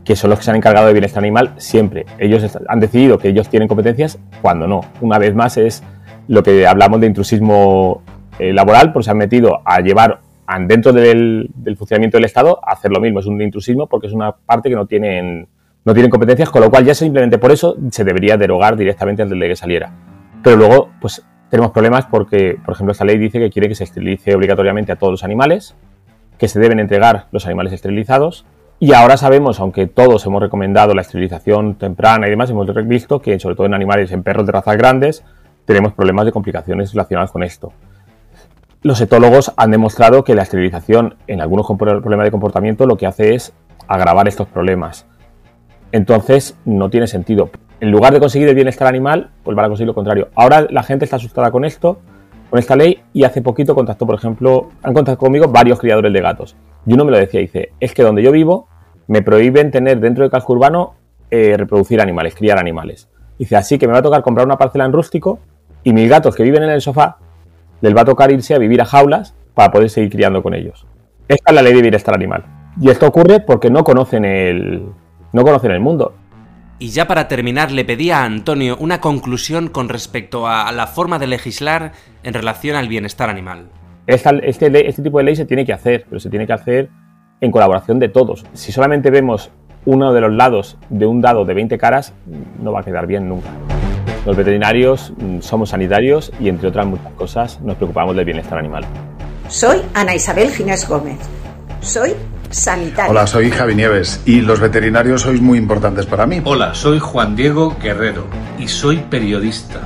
que 0.07 0.15
son 0.15 0.31
los 0.31 0.39
que 0.39 0.45
se 0.45 0.51
han 0.53 0.57
encargado 0.57 0.87
de 0.87 0.93
bienestar 0.93 1.23
animal 1.23 1.53
siempre. 1.57 2.07
Ellos 2.19 2.57
han 2.69 2.81
decidido 2.81 3.19
que 3.19 3.29
ellos 3.29 3.49
tienen 3.49 3.67
competencias 3.67 4.19
cuando 4.41 4.69
no. 4.69 4.83
Una 5.01 5.19
vez 5.19 5.35
más 5.35 5.57
es 5.57 5.83
lo 6.29 6.45
que 6.45 6.67
hablamos 6.67 7.01
de 7.01 7.09
intrusismo 7.09 8.03
eh, 8.39 8.53
laboral, 8.53 8.93
porque 8.93 9.05
se 9.05 9.11
han 9.11 9.19
metido 9.19 9.61
a 9.65 9.81
llevar 9.81 10.21
dentro 10.69 10.93
del, 10.93 11.51
funcionamiento 11.77 12.19
del 12.19 12.25
Estado 12.25 12.61
hacer 12.65 12.93
lo 12.93 13.01
mismo. 13.01 13.19
Es 13.19 13.27
un 13.27 13.43
intrusismo 13.43 13.89
porque 13.89 14.07
es 14.07 14.13
una 14.13 14.31
parte 14.31 14.69
que 14.69 14.77
no 14.77 14.87
tienen, 14.87 15.49
no 15.85 15.93
tienen 15.93 16.11
competencias, 16.11 16.51
con 16.51 16.63
lo 16.63 16.71
cual 16.71 16.85
ya 16.85 16.95
simplemente 16.95 17.39
por 17.39 17.51
eso 17.51 17.77
se 17.91 18.05
debería 18.05 18.37
derogar 18.37 18.77
directamente 18.77 19.23
antes 19.23 19.37
de 19.37 19.49
que 19.49 19.57
saliera. 19.57 19.91
Pero 20.41 20.57
luego, 20.57 20.91
pues 21.01 21.27
tenemos 21.51 21.73
problemas 21.73 22.07
porque, 22.07 22.59
por 22.65 22.75
ejemplo, 22.75 22.93
esta 22.93 23.05
ley 23.05 23.19
dice 23.19 23.41
que 23.41 23.51
quiere 23.51 23.69
que 23.69 23.75
se 23.75 23.83
esterilice 23.83 24.37
obligatoriamente 24.37 24.93
a 24.93 24.97
todos 24.97 25.11
los 25.11 25.25
animales, 25.25 25.75
que 26.39 26.47
se 26.47 26.61
deben 26.61 26.79
entregar 26.79 27.27
los 27.33 27.45
animales 27.47 27.73
esterilizados. 27.73 28.47
Y 28.79 28.93
ahora 28.93 29.17
sabemos, 29.17 29.59
aunque 29.61 29.87
todos 29.87 30.25
hemos 30.27 30.43
recomendado 30.43 30.95
la 30.95 31.01
esterilización 31.01 31.77
temprana 31.77 32.27
y 32.27 32.31
demás, 32.31 32.51
hemos 32.51 32.67
visto 32.87 33.21
que, 33.21 33.41
sobre 33.41 33.57
todo 33.57 33.67
en 33.67 33.75
animales, 33.75 34.13
en 34.13 34.23
perros 34.23 34.47
de 34.47 34.53
razas 34.53 34.77
grandes, 34.77 35.25
tenemos 35.65 35.95
problemas 35.95 36.27
de 36.27 36.33
complicaciones 36.33 36.93
relacionadas 36.93 37.31
con 37.31 37.43
esto 37.43 37.73
los 38.87 39.01
etólogos 39.01 39.53
han 39.57 39.73
demostrado 39.73 40.23
que 40.23 40.37
la 40.37 40.43
esterilización 40.43 41.17
en 41.27 41.41
algunos 41.41 41.67
problemas 41.67 42.25
de 42.25 42.31
comportamiento 42.31 42.87
lo 42.87 42.97
que 42.97 43.09
hace 43.09 43.35
es 43.35 43.53
agravar 43.89 44.29
estos 44.29 44.47
problemas. 44.47 45.07
Entonces 45.91 46.57
no 46.65 46.89
tiene 46.89 47.09
sentido. 47.09 47.51
En 47.81 47.91
lugar 47.91 48.13
de 48.13 48.21
conseguir 48.21 48.47
el 48.49 48.55
bienestar 48.55 48.87
animal, 48.87 49.31
pues 49.43 49.57
van 49.57 49.65
a 49.65 49.69
conseguir 49.69 49.89
lo 49.89 49.95
contrario. 49.95 50.29
Ahora 50.37 50.69
la 50.71 50.85
gente 50.85 51.05
está 51.05 51.17
asustada 51.17 51.51
con 51.51 51.65
esto, 51.65 51.99
con 52.51 52.59
esta 52.59 52.77
ley, 52.77 53.01
y 53.13 53.25
hace 53.25 53.43
poquito 53.43 53.75
contactó, 53.75 54.07
por 54.07 54.15
ejemplo, 54.15 54.71
han 54.83 54.95
contactado 54.95 55.19
conmigo 55.19 55.49
varios 55.49 55.79
criadores 55.79 56.13
de 56.13 56.21
gatos. 56.21 56.57
Y 56.87 56.95
uno 56.95 57.05
me 57.05 57.11
lo 57.11 57.19
decía, 57.19 57.41
dice, 57.41 57.73
es 57.81 57.93
que 57.93 58.03
donde 58.03 58.23
yo 58.23 58.31
vivo 58.33 58.69
me 59.09 59.23
prohíben 59.23 59.71
tener 59.71 60.01
dentro 60.01 60.23
del 60.23 60.31
casco 60.31 60.53
urbano 60.53 60.95
eh, 61.31 61.57
reproducir 61.57 62.01
animales, 62.01 62.35
criar 62.35 62.59
animales. 62.59 63.09
Dice, 63.39 63.57
así 63.57 63.79
que 63.79 63.87
me 63.87 63.93
va 63.93 63.99
a 63.99 64.03
tocar 64.03 64.23
comprar 64.23 64.47
una 64.47 64.57
parcela 64.57 64.85
en 64.85 64.93
rústico 64.93 65.39
y 65.83 65.93
mis 65.93 66.09
gatos 66.09 66.35
que 66.35 66.43
viven 66.43 66.63
en 66.63 66.71
el 66.71 66.81
sofá 66.81 67.19
les 67.81 67.95
va 67.95 68.03
a 68.03 68.05
tocar 68.05 68.31
irse 68.31 68.55
a 68.55 68.59
vivir 68.59 68.81
a 68.81 68.85
jaulas 68.85 69.35
para 69.55 69.71
poder 69.71 69.91
seguir 69.91 70.11
criando 70.11 70.43
con 70.43 70.55
ellos. 70.55 70.87
Esta 71.29 71.51
es 71.51 71.55
la 71.55 71.63
ley 71.63 71.75
de 71.75 71.83
bienestar 71.83 72.15
animal. 72.15 72.45
Y 72.81 72.91
esto 72.91 73.07
ocurre 73.07 73.41
porque 73.41 73.71
no 73.71 73.85
conocen 73.85 74.25
el, 74.25 74.87
no 75.33 75.43
conocen 75.43 75.71
el 75.73 75.81
mundo. 75.81 76.15
Y 76.79 76.91
ya 76.91 77.07
para 77.07 77.27
terminar, 77.27 77.73
le 77.73 77.87
pedí 77.87 78.11
a 78.11 78.25
Antonio 78.25 78.77
una 78.79 79.01
conclusión 79.01 79.69
con 79.69 79.89
respecto 79.89 80.47
a 80.47 80.71
la 80.73 80.87
forma 80.87 81.19
de 81.19 81.27
legislar 81.27 81.93
en 82.23 82.35
relación 82.35 82.77
al 82.77 82.89
bienestar 82.89 83.31
animal. 83.31 83.69
este, 84.07 84.89
este 84.89 85.03
tipo 85.03 85.19
de 85.19 85.25
ley 85.25 85.37
se 85.37 85.47
tiene 85.47 85.65
que 85.65 85.73
hacer, 85.73 86.05
pero 86.09 86.21
se 86.21 86.29
tiene 86.29 86.47
que 86.47 86.53
hacer 86.53 86.91
en 87.41 87.51
colaboración 87.51 87.99
de 87.99 88.11
todos. 88.11 88.45
Si 88.53 88.73
solamente 88.73 89.11
vemos 89.11 89.51
uno 89.87 90.13
de 90.13 90.21
los 90.21 90.33
lados 90.33 90.77
de 90.91 91.07
un 91.07 91.23
dado 91.23 91.47
de 91.47 91.55
20 91.55 91.79
caras, 91.79 92.13
no 92.61 92.73
va 92.73 92.81
a 92.81 92.83
quedar 92.83 93.07
bien 93.07 93.27
nunca. 93.27 93.49
Los 94.27 94.37
veterinarios 94.37 95.13
mm, 95.17 95.41
somos 95.41 95.71
sanitarios 95.71 96.31
y 96.41 96.49
entre 96.51 96.69
otras 96.69 96.87
muchas 96.87 97.13
cosas 97.13 97.61
nos 97.63 97.77
preocupamos 97.77 98.17
del 98.17 98.27
bienestar 98.27 98.59
animal. 98.59 98.85
Soy 99.49 99.81
Ana 99.95 100.15
Isabel 100.15 100.51
Ginés 100.51 100.87
Gómez. 100.87 101.21
Soy 101.81 102.15
sanitaria. 102.51 103.11
Hola, 103.11 103.27
soy 103.27 103.51
Javi 103.51 103.75
Nieves 103.75 104.21
y 104.25 104.41
los 104.41 104.61
veterinarios 104.61 105.23
sois 105.23 105.41
muy 105.41 105.59
importantes 105.59 106.07
para 106.07 106.27
mí. 106.27 106.41
Hola, 106.45 106.75
soy 106.75 106.99
Juan 106.99 107.37
Diego 107.37 107.77
Guerrero 107.83 108.27
y 108.59 108.69
soy 108.69 108.99
periodista. 108.99 109.81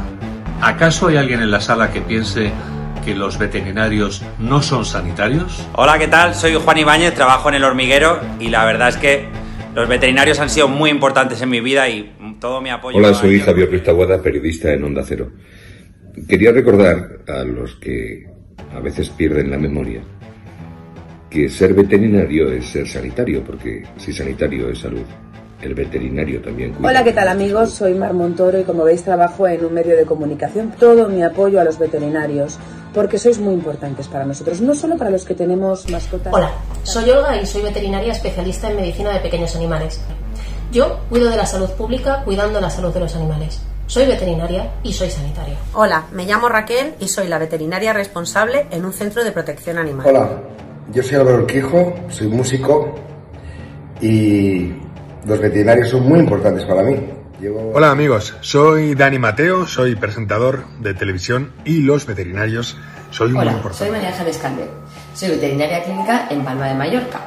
¿Acaso 0.60 1.08
hay 1.08 1.16
alguien 1.16 1.40
en 1.40 1.50
la 1.50 1.60
sala 1.60 1.90
que 1.90 2.00
piense 2.00 2.50
que 3.04 3.14
los 3.14 3.38
veterinarios 3.38 4.22
no 4.38 4.62
son 4.62 4.84
sanitarios? 4.84 5.66
Hola, 5.74 5.98
¿qué 5.98 6.08
tal? 6.08 6.34
Soy 6.34 6.54
Juan 6.54 6.78
Ibáñez, 6.78 7.14
trabajo 7.14 7.48
en 7.48 7.56
el 7.56 7.64
hormiguero 7.64 8.20
y 8.38 8.48
la 8.48 8.64
verdad 8.64 8.90
es 8.90 8.96
que 8.96 9.28
los 9.74 9.88
veterinarios 9.88 10.38
han 10.40 10.50
sido 10.50 10.68
muy 10.68 10.90
importantes 10.90 11.40
en 11.40 11.48
mi 11.48 11.60
vida 11.60 11.88
y 11.88 12.12
todo 12.40 12.60
mi 12.60 12.70
apoyo. 12.70 12.98
Hola, 12.98 13.14
soy 13.14 13.40
Javier 13.40 13.68
Pristaguada, 13.68 14.20
periodista 14.20 14.72
en 14.72 14.84
Onda 14.84 15.02
Cero. 15.06 15.30
Quería 16.28 16.52
recordar 16.52 17.20
a 17.28 17.44
los 17.44 17.76
que 17.76 18.26
a 18.74 18.80
veces 18.80 19.08
pierden 19.10 19.50
la 19.50 19.58
memoria 19.58 20.02
que 21.30 21.48
ser 21.48 21.72
veterinario 21.72 22.50
es 22.52 22.66
ser 22.66 22.88
sanitario, 22.88 23.42
porque 23.44 23.84
si 23.96 24.12
sanitario 24.12 24.68
es 24.68 24.80
salud, 24.80 25.04
el 25.62 25.74
veterinario 25.74 26.42
también 26.42 26.72
cuida. 26.72 26.88
Hola, 26.88 27.04
¿qué 27.04 27.12
tal 27.12 27.28
amigos? 27.28 27.70
Soy 27.70 27.94
Mar 27.94 28.12
Montoro 28.14 28.58
y 28.58 28.64
como 28.64 28.82
veis 28.82 29.04
trabajo 29.04 29.46
en 29.46 29.64
un 29.64 29.72
medio 29.72 29.96
de 29.96 30.04
comunicación. 30.04 30.72
Todo 30.78 31.08
mi 31.08 31.22
apoyo 31.22 31.60
a 31.60 31.64
los 31.64 31.78
veterinarios, 31.78 32.58
porque 32.92 33.18
sois 33.18 33.38
muy 33.38 33.54
importantes 33.54 34.08
para 34.08 34.24
nosotros, 34.24 34.60
no 34.60 34.74
solo 34.74 34.96
para 34.96 35.10
los 35.10 35.24
que 35.24 35.34
tenemos 35.34 35.88
mascotas. 35.88 36.32
Hola, 36.34 36.50
soy 36.82 37.08
Olga 37.10 37.40
y 37.40 37.46
soy 37.46 37.62
veterinaria 37.62 38.12
especialista 38.12 38.68
en 38.68 38.76
medicina 38.76 39.12
de 39.12 39.20
pequeños 39.20 39.54
animales. 39.54 40.00
Yo 40.72 41.00
cuido 41.08 41.30
de 41.30 41.36
la 41.36 41.46
salud 41.46 41.70
pública 41.70 42.22
cuidando 42.24 42.60
la 42.60 42.70
salud 42.70 42.92
de 42.92 43.00
los 43.00 43.14
animales. 43.14 43.60
Soy 43.86 44.06
veterinaria 44.06 44.70
y 44.82 44.92
soy 44.92 45.10
sanitaria. 45.10 45.56
Hola, 45.74 46.06
me 46.12 46.24
llamo 46.24 46.48
Raquel 46.48 46.94
y 47.00 47.08
soy 47.08 47.28
la 47.28 47.38
veterinaria 47.38 47.92
responsable 47.92 48.66
en 48.70 48.84
un 48.84 48.92
centro 48.92 49.24
de 49.24 49.32
protección 49.32 49.78
animal. 49.78 50.06
Hola, 50.06 50.30
yo 50.92 51.02
soy 51.02 51.16
Álvaro 51.16 51.46
Quijo, 51.46 51.94
soy 52.08 52.28
músico 52.28 52.94
y 54.00 54.72
los 55.26 55.40
veterinarios 55.40 55.90
son 55.90 56.08
muy 56.08 56.20
importantes 56.20 56.64
para 56.64 56.82
mí. 56.82 56.96
Hola 57.72 57.90
amigos, 57.90 58.34
soy 58.40 58.94
Dani 58.94 59.18
Mateo, 59.18 59.66
soy 59.66 59.94
presentador 59.94 60.66
de 60.80 60.92
televisión 60.94 61.52
y 61.64 61.80
los 61.80 62.06
veterinarios 62.06 62.76
soy 63.10 63.32
muy 63.32 63.46
importantes. 63.46 63.78
Soy 63.78 63.90
María 63.90 64.08
Ángeles 64.08 64.38
Calder, 64.38 64.68
soy 65.14 65.30
veterinaria 65.30 65.82
clínica 65.82 66.28
en 66.30 66.44
Palma 66.44 66.68
de 66.68 66.74
Mallorca. 66.74 67.20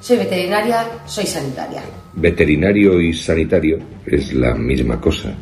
Soy 0.00 0.18
veterinaria, 0.18 0.86
soy 1.06 1.26
sanitaria. 1.26 1.82
Veterinario 2.14 3.00
y 3.00 3.12
sanitario 3.12 3.78
es 4.06 4.32
la 4.32 4.54
misma 4.54 5.00
cosa. 5.00 5.34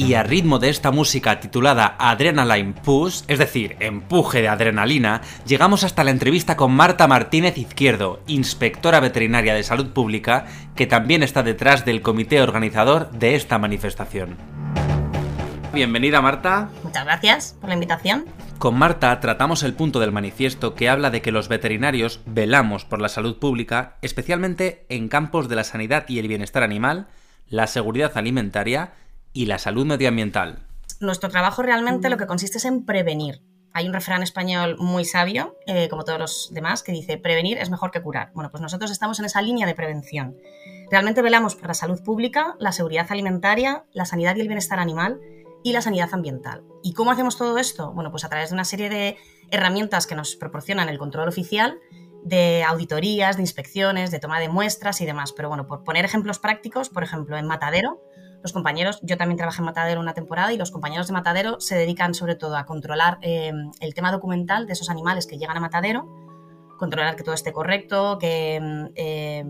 Y 0.00 0.14
a 0.14 0.22
ritmo 0.22 0.58
de 0.58 0.70
esta 0.70 0.90
música 0.92 1.40
titulada 1.40 1.94
Adrenaline 1.98 2.72
Push, 2.72 3.24
es 3.28 3.38
decir, 3.38 3.76
empuje 3.80 4.40
de 4.40 4.48
adrenalina, 4.48 5.20
llegamos 5.44 5.84
hasta 5.84 6.04
la 6.04 6.10
entrevista 6.10 6.56
con 6.56 6.72
Marta 6.72 7.06
Martínez 7.06 7.58
Izquierdo, 7.58 8.22
inspectora 8.26 9.00
veterinaria 9.00 9.52
de 9.52 9.62
salud 9.62 9.90
pública, 9.90 10.46
que 10.74 10.86
también 10.86 11.22
está 11.22 11.42
detrás 11.42 11.84
del 11.84 12.00
comité 12.00 12.40
organizador 12.40 13.10
de 13.10 13.34
esta 13.34 13.58
manifestación. 13.58 14.38
Bienvenida 15.74 16.22
Marta. 16.22 16.70
Muchas 16.82 17.04
gracias 17.04 17.56
por 17.60 17.68
la 17.68 17.74
invitación. 17.74 18.24
Con 18.56 18.78
Marta 18.78 19.20
tratamos 19.20 19.62
el 19.62 19.74
punto 19.74 20.00
del 20.00 20.12
manifiesto 20.12 20.74
que 20.74 20.88
habla 20.88 21.10
de 21.10 21.20
que 21.20 21.30
los 21.30 21.48
veterinarios 21.48 22.22
velamos 22.24 22.86
por 22.86 23.02
la 23.02 23.10
salud 23.10 23.38
pública, 23.38 23.98
especialmente 24.00 24.86
en 24.88 25.10
campos 25.10 25.50
de 25.50 25.56
la 25.56 25.64
sanidad 25.64 26.06
y 26.08 26.20
el 26.20 26.28
bienestar 26.28 26.62
animal, 26.62 27.08
la 27.50 27.66
seguridad 27.66 28.12
alimentaria 28.14 28.92
y 29.32 29.46
la 29.46 29.58
salud 29.58 29.86
medioambiental. 29.86 30.66
Nuestro 31.00 31.30
trabajo 31.30 31.62
realmente 31.62 32.10
lo 32.10 32.16
que 32.16 32.26
consiste 32.26 32.58
es 32.58 32.64
en 32.64 32.84
prevenir. 32.84 33.42
Hay 33.72 33.86
un 33.86 33.92
refrán 33.92 34.22
español 34.22 34.76
muy 34.78 35.04
sabio, 35.04 35.56
eh, 35.66 35.88
como 35.88 36.04
todos 36.04 36.18
los 36.18 36.50
demás, 36.52 36.82
que 36.82 36.92
dice, 36.92 37.18
prevenir 37.18 37.58
es 37.58 37.70
mejor 37.70 37.92
que 37.92 38.02
curar. 38.02 38.32
Bueno, 38.34 38.50
pues 38.50 38.60
nosotros 38.60 38.90
estamos 38.90 39.18
en 39.20 39.26
esa 39.26 39.40
línea 39.42 39.66
de 39.66 39.74
prevención. 39.74 40.36
Realmente 40.90 41.22
velamos 41.22 41.54
por 41.54 41.68
la 41.68 41.74
salud 41.74 42.02
pública, 42.02 42.56
la 42.58 42.72
seguridad 42.72 43.06
alimentaria, 43.10 43.84
la 43.92 44.04
sanidad 44.04 44.34
y 44.34 44.40
el 44.40 44.48
bienestar 44.48 44.80
animal 44.80 45.20
y 45.62 45.72
la 45.72 45.82
sanidad 45.82 46.08
ambiental. 46.12 46.64
¿Y 46.82 46.94
cómo 46.94 47.12
hacemos 47.12 47.36
todo 47.36 47.58
esto? 47.58 47.92
Bueno, 47.92 48.10
pues 48.10 48.24
a 48.24 48.28
través 48.28 48.50
de 48.50 48.54
una 48.54 48.64
serie 48.64 48.88
de 48.88 49.16
herramientas 49.50 50.06
que 50.06 50.16
nos 50.16 50.34
proporcionan 50.34 50.88
el 50.88 50.98
control 50.98 51.28
oficial, 51.28 51.78
de 52.24 52.64
auditorías, 52.64 53.36
de 53.36 53.42
inspecciones, 53.42 54.10
de 54.10 54.18
toma 54.18 54.40
de 54.40 54.48
muestras 54.48 55.00
y 55.00 55.06
demás. 55.06 55.32
Pero 55.32 55.48
bueno, 55.48 55.66
por 55.66 55.84
poner 55.84 56.04
ejemplos 56.04 56.38
prácticos, 56.40 56.88
por 56.88 57.04
ejemplo, 57.04 57.36
en 57.36 57.46
Matadero, 57.46 58.02
los 58.42 58.52
compañeros, 58.52 59.00
yo 59.02 59.16
también 59.16 59.36
trabajé 59.36 59.60
en 59.60 59.66
Matadero 59.66 60.00
una 60.00 60.14
temporada 60.14 60.52
y 60.52 60.56
los 60.56 60.70
compañeros 60.70 61.06
de 61.06 61.12
Matadero 61.12 61.60
se 61.60 61.76
dedican 61.76 62.14
sobre 62.14 62.36
todo 62.36 62.56
a 62.56 62.64
controlar 62.64 63.18
eh, 63.20 63.52
el 63.80 63.94
tema 63.94 64.10
documental 64.10 64.66
de 64.66 64.72
esos 64.72 64.88
animales 64.88 65.26
que 65.26 65.36
llegan 65.36 65.56
a 65.56 65.60
Matadero, 65.60 66.08
controlar 66.78 67.16
que 67.16 67.22
todo 67.22 67.34
esté 67.34 67.52
correcto, 67.52 68.16
que, 68.18 68.88
eh, 68.94 69.44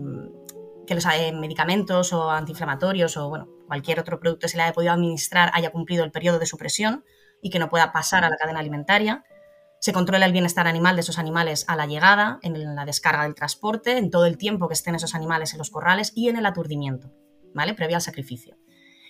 que 0.85 0.95
los 0.95 1.05
eh, 1.05 1.31
medicamentos 1.31 2.11
o 2.11 2.29
antiinflamatorios 2.29 3.15
o 3.15 3.29
bueno, 3.29 3.47
cualquier 3.67 3.99
otro 3.99 4.19
producto 4.19 4.45
que 4.45 4.49
se 4.49 4.57
le 4.57 4.63
haya 4.63 4.73
podido 4.73 4.91
administrar 4.91 5.51
haya 5.53 5.71
cumplido 5.71 6.03
el 6.03 6.11
periodo 6.11 6.39
de 6.39 6.45
supresión 6.45 7.05
y 7.41 7.49
que 7.49 7.59
no 7.59 7.69
pueda 7.69 7.93
pasar 7.93 8.25
a 8.25 8.29
la 8.29 8.35
cadena 8.35 8.59
alimentaria. 8.59 9.23
Se 9.79 9.93
controla 9.93 10.25
el 10.25 10.33
bienestar 10.33 10.67
animal 10.67 10.95
de 10.95 11.01
esos 11.01 11.17
animales 11.17 11.65
a 11.67 11.75
la 11.75 11.87
llegada, 11.87 12.39
en 12.43 12.75
la 12.75 12.85
descarga 12.85 13.23
del 13.23 13.33
transporte, 13.33 13.97
en 13.97 14.11
todo 14.11 14.25
el 14.25 14.37
tiempo 14.37 14.67
que 14.67 14.75
estén 14.75 14.93
esos 14.93 15.15
animales 15.15 15.53
en 15.53 15.57
los 15.57 15.71
corrales 15.71 16.11
y 16.13 16.29
en 16.29 16.35
el 16.35 16.45
aturdimiento, 16.45 17.11
¿vale? 17.55 17.73
Previo 17.73 17.95
al 17.95 18.01
sacrificio 18.01 18.57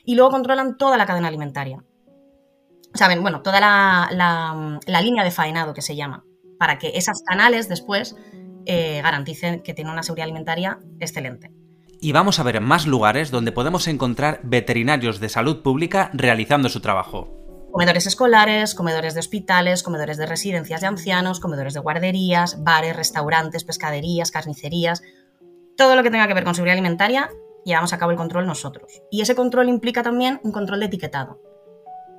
y 0.05 0.15
luego 0.15 0.31
controlan 0.31 0.77
toda 0.77 0.97
la 0.97 1.05
cadena 1.05 1.27
alimentaria. 1.27 1.83
Saben, 2.93 3.21
bueno, 3.21 3.41
toda 3.41 3.59
la, 3.59 4.79
línea 5.01 5.23
de 5.23 5.31
faenado 5.31 5.73
que 5.73 5.81
se 5.81 5.95
llama, 5.95 6.25
para 6.59 6.77
que 6.77 6.91
esas 6.95 7.23
canales 7.23 7.69
después 7.69 8.15
eh, 8.65 9.01
garanticen 9.01 9.61
que 9.63 9.73
tienen 9.73 9.93
una 9.93 10.03
seguridad 10.03 10.25
alimentaria 10.25 10.79
excelente. 10.99 11.51
Y 12.01 12.11
vamos 12.11 12.39
a 12.39 12.43
ver 12.43 12.59
más 12.61 12.87
lugares 12.87 13.31
donde 13.31 13.51
podemos 13.51 13.87
encontrar 13.87 14.39
veterinarios 14.43 15.19
de 15.19 15.29
salud 15.29 15.61
pública 15.61 16.09
realizando 16.13 16.67
su 16.67 16.79
trabajo. 16.81 17.37
Comedores 17.71 18.05
escolares, 18.05 18.75
comedores 18.75 19.13
de 19.13 19.21
hospitales, 19.21 19.81
comedores 19.83 20.17
de 20.17 20.25
residencias 20.25 20.81
de 20.81 20.87
ancianos, 20.87 21.39
comedores 21.39 21.73
de 21.73 21.79
guarderías, 21.79 22.63
bares, 22.63 22.95
restaurantes, 22.95 23.63
pescaderías, 23.63 24.31
carnicerías, 24.31 25.03
todo 25.77 25.95
lo 25.95 26.03
que 26.03 26.11
tenga 26.11 26.27
que 26.27 26.33
ver 26.33 26.43
con 26.43 26.53
seguridad 26.53 26.73
alimentaria 26.73 27.29
llevamos 27.65 27.93
a 27.93 27.97
cabo 27.97 28.11
el 28.11 28.17
control 28.17 28.45
nosotros. 28.45 29.01
Y 29.09 29.21
ese 29.21 29.35
control 29.35 29.69
implica 29.69 30.03
también 30.03 30.39
un 30.43 30.51
control 30.51 30.79
de 30.79 30.87
etiquetado. 30.87 31.39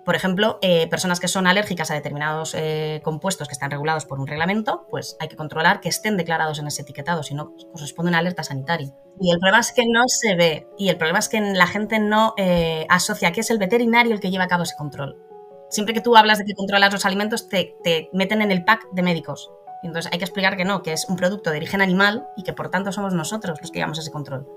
Por 0.05 0.17
ejemplo, 0.17 0.59
eh, 0.63 0.89
personas 0.89 1.21
que 1.21 1.29
son 1.29 1.47
alérgicas 1.47 1.93
a 1.93 1.95
determinados 1.95 2.55
eh, 2.57 3.01
compuestos 3.05 3.47
que 3.47 3.53
están 3.53 3.71
regulados 3.71 4.05
por 4.05 4.19
un 4.19 4.27
reglamento, 4.27 4.87
pues 4.91 5.17
hay 5.21 5.29
que 5.29 5.37
controlar 5.37 5.81
que 5.81 5.89
estén 5.89 6.17
declarados 6.17 6.59
en 6.59 6.67
ese 6.67 6.83
etiquetado, 6.83 7.23
si 7.23 7.35
no, 7.35 7.55
corresponde 7.73 8.09
una 8.09 8.19
alerta 8.19 8.43
sanitaria. 8.43 8.93
Y 9.21 9.31
el 9.31 9.39
problema 9.39 9.61
es 9.61 9.71
que 9.71 9.85
no 9.87 10.03
se 10.09 10.35
ve, 10.35 10.67
y 10.77 10.89
el 10.89 10.97
problema 10.97 11.21
es 11.21 11.29
que 11.29 11.41
la 11.41 11.69
gente 11.69 12.01
no 12.01 12.35
eh, 12.37 12.85
asocia 12.89 13.31
que 13.31 13.43
es 13.43 13.51
el 13.51 13.59
veterinario 13.59 14.13
el 14.13 14.21
que 14.21 14.31
lleva 14.33 14.45
a 14.45 14.49
cabo 14.49 14.65
ese 14.65 14.75
control. 14.77 15.17
Siempre 15.71 15.95
que 15.95 16.01
tú 16.01 16.17
hablas 16.17 16.39
de 16.39 16.47
que 16.47 16.55
controlas 16.55 16.93
los 16.93 17.07
alimentos, 17.07 17.49
te, 17.49 17.77
te 17.85 18.11
meten 18.13 18.43
en 18.43 18.51
el 18.51 18.65
pack 18.65 18.91
de 18.91 19.03
médicos. 19.03 19.53
entonces 19.85 20.11
hay 20.13 20.19
que 20.19 20.25
explicar 20.25 20.57
que 20.57 20.65
no, 20.65 20.83
que 20.83 20.93
es 20.93 21.09
un 21.09 21.15
producto 21.15 21.51
de 21.51 21.59
origen 21.59 21.81
animal 21.81 22.27
y 22.37 22.43
que 22.43 22.53
por 22.53 22.71
tanto 22.71 22.91
somos 22.91 23.15
nosotros 23.15 23.61
los 23.61 23.71
que 23.71 23.79
llevamos 23.79 24.01
ese 24.01 24.11
control. 24.11 24.49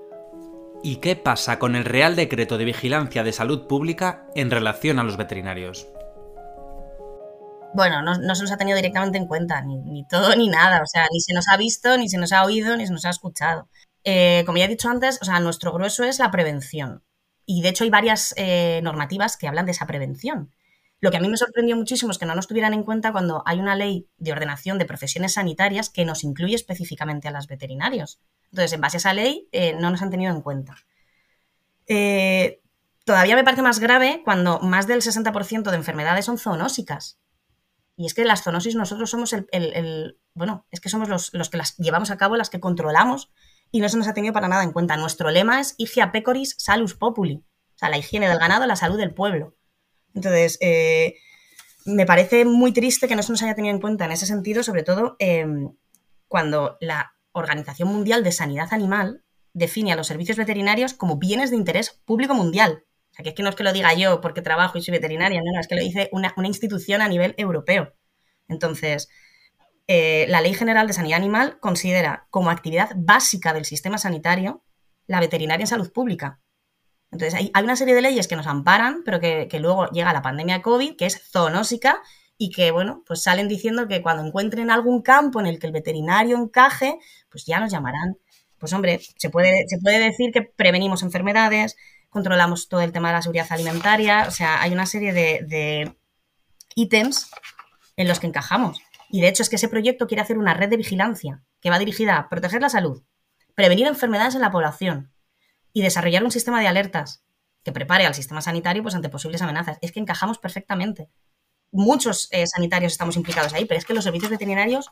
¿Y 0.86 0.98
qué 0.98 1.16
pasa 1.16 1.58
con 1.58 1.74
el 1.74 1.84
Real 1.84 2.14
Decreto 2.14 2.58
de 2.58 2.64
Vigilancia 2.64 3.24
de 3.24 3.32
Salud 3.32 3.66
Pública 3.66 4.28
en 4.36 4.52
relación 4.52 5.00
a 5.00 5.02
los 5.02 5.16
veterinarios? 5.16 5.88
Bueno, 7.74 8.02
no, 8.02 8.34
se 8.36 8.42
nos 8.42 8.52
ha 8.52 8.56
tenido 8.56 8.76
directamente 8.76 9.18
en 9.18 9.26
cuenta, 9.26 9.62
ni, 9.62 10.06
todo 10.06 10.36
ni 10.36 10.48
nada. 10.48 10.80
O 10.80 10.86
sea, 10.86 11.08
ni 11.10 11.20
se 11.20 11.34
nos 11.34 11.48
ha 11.48 11.56
visto, 11.56 11.98
ni 11.98 12.08
se 12.08 12.18
nos 12.18 12.30
ha 12.30 12.44
oído, 12.44 12.76
ni 12.76 12.86
se 12.86 12.92
nos 12.92 13.04
ha 13.04 13.10
escuchado. 13.10 13.68
Eh, 14.04 14.44
como 14.46 14.58
ya 14.58 14.66
he 14.66 14.68
dicho 14.68 14.88
antes, 14.88 15.18
o 15.20 15.24
sea, 15.24 15.40
nuestro 15.40 15.72
grueso 15.72 16.04
es 16.04 16.20
la 16.20 16.30
prevención. 16.30 17.02
Y 17.44 17.62
de 17.62 17.70
hecho 17.70 17.82
hay 17.82 17.90
varias 17.90 18.32
eh, 18.36 18.78
normativas 18.84 19.36
que 19.36 19.48
hablan 19.48 19.66
de 19.66 19.72
esa 19.72 19.88
prevención. 19.88 20.52
Lo 21.06 21.12
que 21.12 21.18
a 21.18 21.20
mí 21.20 21.28
me 21.28 21.36
sorprendió 21.36 21.76
muchísimo 21.76 22.10
es 22.10 22.18
que 22.18 22.26
no 22.26 22.34
nos 22.34 22.48
tuvieran 22.48 22.74
en 22.74 22.82
cuenta 22.82 23.12
cuando 23.12 23.44
hay 23.46 23.60
una 23.60 23.76
ley 23.76 24.08
de 24.16 24.32
ordenación 24.32 24.76
de 24.76 24.86
profesiones 24.86 25.34
sanitarias 25.34 25.88
que 25.88 26.04
nos 26.04 26.24
incluye 26.24 26.56
específicamente 26.56 27.28
a 27.28 27.30
los 27.30 27.46
veterinarios. 27.46 28.18
Entonces, 28.50 28.72
en 28.72 28.80
base 28.80 28.96
a 28.96 28.98
esa 28.98 29.12
ley, 29.12 29.48
eh, 29.52 29.76
no 29.78 29.92
nos 29.92 30.02
han 30.02 30.10
tenido 30.10 30.34
en 30.34 30.40
cuenta. 30.40 30.74
Eh, 31.86 32.60
todavía 33.04 33.36
me 33.36 33.44
parece 33.44 33.62
más 33.62 33.78
grave 33.78 34.22
cuando 34.24 34.58
más 34.58 34.88
del 34.88 35.00
60% 35.00 35.70
de 35.70 35.76
enfermedades 35.76 36.24
son 36.24 36.38
zoonósicas. 36.38 37.20
Y 37.96 38.06
es 38.06 38.12
que 38.12 38.24
las 38.24 38.42
zoonosis 38.42 38.74
nosotros 38.74 39.08
somos 39.08 39.32
el, 39.32 40.18
bueno, 40.34 40.66
es 40.72 40.80
que 40.80 40.88
somos 40.88 41.08
los, 41.08 41.30
que 41.50 41.56
las 41.56 41.76
llevamos 41.76 42.10
a 42.10 42.16
cabo, 42.16 42.36
las 42.36 42.50
que 42.50 42.58
controlamos 42.58 43.30
y 43.70 43.78
no 43.78 43.88
se 43.88 43.96
nos 43.96 44.08
ha 44.08 44.14
tenido 44.14 44.34
para 44.34 44.48
nada 44.48 44.64
en 44.64 44.72
cuenta. 44.72 44.96
Nuestro 44.96 45.30
lema 45.30 45.60
es 45.60 45.76
Higia 45.78 46.10
pecoris 46.10 46.56
salus 46.58 46.94
populi, 46.94 47.44
o 47.76 47.78
sea, 47.78 47.90
la 47.90 47.96
higiene 47.98 48.28
del 48.28 48.40
ganado, 48.40 48.66
la 48.66 48.74
salud 48.74 48.96
del 48.96 49.14
pueblo. 49.14 49.54
Entonces, 50.16 50.58
eh, 50.60 51.14
me 51.84 52.06
parece 52.06 52.44
muy 52.44 52.72
triste 52.72 53.06
que 53.06 53.14
no 53.14 53.22
se 53.22 53.30
nos 53.30 53.42
haya 53.44 53.54
tenido 53.54 53.72
en 53.72 53.80
cuenta 53.80 54.06
en 54.06 54.12
ese 54.12 54.26
sentido, 54.26 54.64
sobre 54.64 54.82
todo 54.82 55.16
cuando 56.26 56.76
la 56.80 57.12
Organización 57.32 57.88
Mundial 57.88 58.24
de 58.24 58.32
Sanidad 58.32 58.68
Animal 58.72 59.22
define 59.52 59.92
a 59.92 59.96
los 59.96 60.06
servicios 60.06 60.36
veterinarios 60.36 60.94
como 60.94 61.18
bienes 61.18 61.50
de 61.50 61.56
interés 61.56 62.02
público 62.04 62.34
mundial. 62.34 62.84
sea, 63.12 63.22
que 63.22 63.28
es 63.28 63.34
que 63.34 63.42
no 63.42 63.50
es 63.50 63.54
que 63.54 63.62
lo 63.62 63.72
diga 63.72 63.94
yo 63.94 64.20
porque 64.20 64.42
trabajo 64.42 64.78
y 64.78 64.82
soy 64.82 64.92
veterinaria, 64.92 65.40
no, 65.44 65.52
no, 65.52 65.60
es 65.60 65.68
que 65.68 65.76
lo 65.76 65.82
dice 65.82 66.08
una, 66.12 66.34
una 66.36 66.48
institución 66.48 67.02
a 67.02 67.08
nivel 67.08 67.34
europeo. 67.38 67.94
Entonces, 68.48 69.08
eh, 69.86 70.26
la 70.28 70.40
Ley 70.40 70.54
General 70.54 70.86
de 70.86 70.92
Sanidad 70.92 71.18
Animal 71.18 71.58
considera 71.60 72.26
como 72.30 72.50
actividad 72.50 72.90
básica 72.96 73.52
del 73.52 73.64
sistema 73.64 73.98
sanitario 73.98 74.64
la 75.06 75.20
veterinaria 75.20 75.64
en 75.64 75.68
salud 75.68 75.92
pública. 75.92 76.40
Entonces, 77.10 77.34
hay, 77.34 77.50
hay 77.54 77.64
una 77.64 77.76
serie 77.76 77.94
de 77.94 78.02
leyes 78.02 78.28
que 78.28 78.36
nos 78.36 78.46
amparan, 78.46 79.02
pero 79.04 79.20
que, 79.20 79.48
luego 79.60 79.88
llega 79.90 80.12
la 80.12 80.22
pandemia 80.22 80.62
COVID, 80.62 80.96
que 80.96 81.06
es 81.06 81.20
zoonósica, 81.30 82.02
y 82.38 82.50
que, 82.50 82.70
bueno, 82.70 83.02
pues 83.06 83.22
salen 83.22 83.48
diciendo 83.48 83.88
que 83.88 84.02
cuando 84.02 84.24
encuentren 84.24 84.70
algún 84.70 85.00
campo 85.02 85.40
en 85.40 85.46
el 85.46 85.58
que 85.58 85.66
el 85.66 85.72
veterinario 85.72 86.36
encaje, 86.36 86.98
pues 87.30 87.46
ya 87.46 87.60
nos 87.60 87.72
llamarán. 87.72 88.18
Pues 88.58 88.72
hombre, 88.72 89.00
se 89.16 89.30
puede, 89.30 89.64
se 89.68 89.78
puede 89.78 89.98
decir 89.98 90.32
que 90.32 90.42
prevenimos 90.42 91.02
enfermedades, 91.02 91.76
controlamos 92.10 92.68
todo 92.68 92.82
el 92.82 92.92
tema 92.92 93.08
de 93.08 93.14
la 93.14 93.22
seguridad 93.22 93.46
alimentaria, 93.50 94.26
o 94.28 94.30
sea, 94.30 94.60
hay 94.60 94.72
una 94.72 94.86
serie 94.86 95.12
de, 95.12 95.44
de 95.46 95.96
ítems 96.74 97.30
en 97.96 98.08
los 98.08 98.20
que 98.20 98.26
encajamos. 98.26 98.80
Y 99.08 99.20
de 99.20 99.28
hecho 99.28 99.42
es 99.42 99.48
que 99.48 99.56
ese 99.56 99.68
proyecto 99.68 100.06
quiere 100.06 100.22
hacer 100.22 100.36
una 100.36 100.54
red 100.54 100.68
de 100.68 100.76
vigilancia 100.76 101.42
que 101.60 101.70
va 101.70 101.78
dirigida 101.78 102.18
a 102.18 102.28
proteger 102.28 102.60
la 102.60 102.68
salud, 102.68 103.02
prevenir 103.54 103.86
enfermedades 103.86 104.34
en 104.34 104.42
la 104.42 104.50
población 104.50 105.12
y 105.76 105.82
desarrollar 105.82 106.24
un 106.24 106.30
sistema 106.30 106.58
de 106.58 106.68
alertas 106.68 107.22
que 107.62 107.70
prepare 107.70 108.06
al 108.06 108.14
sistema 108.14 108.40
sanitario 108.40 108.82
pues, 108.82 108.94
ante 108.94 109.10
posibles 109.10 109.42
amenazas. 109.42 109.76
Es 109.82 109.92
que 109.92 110.00
encajamos 110.00 110.38
perfectamente. 110.38 111.10
Muchos 111.70 112.28
eh, 112.30 112.46
sanitarios 112.46 112.92
estamos 112.92 113.14
implicados 113.14 113.52
ahí, 113.52 113.66
pero 113.66 113.76
es 113.76 113.84
que 113.84 113.92
los 113.92 114.04
servicios 114.04 114.30
veterinarios 114.30 114.88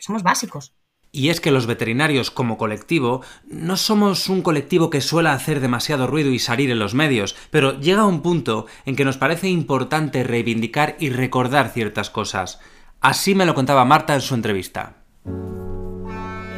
somos 0.00 0.22
básicos. 0.22 0.72
Y 1.10 1.28
es 1.28 1.42
que 1.42 1.50
los 1.50 1.66
veterinarios 1.66 2.30
como 2.30 2.56
colectivo 2.56 3.20
no 3.44 3.76
somos 3.76 4.30
un 4.30 4.40
colectivo 4.40 4.88
que 4.88 5.02
suele 5.02 5.28
hacer 5.28 5.60
demasiado 5.60 6.06
ruido 6.06 6.30
y 6.30 6.38
salir 6.38 6.70
en 6.70 6.78
los 6.78 6.94
medios, 6.94 7.36
pero 7.50 7.78
llega 7.78 8.06
un 8.06 8.22
punto 8.22 8.64
en 8.86 8.96
que 8.96 9.04
nos 9.04 9.18
parece 9.18 9.48
importante 9.48 10.24
reivindicar 10.24 10.96
y 10.98 11.10
recordar 11.10 11.68
ciertas 11.68 12.08
cosas. 12.08 12.58
Así 13.02 13.34
me 13.34 13.44
lo 13.44 13.54
contaba 13.54 13.84
Marta 13.84 14.14
en 14.14 14.22
su 14.22 14.34
entrevista. 14.34 14.94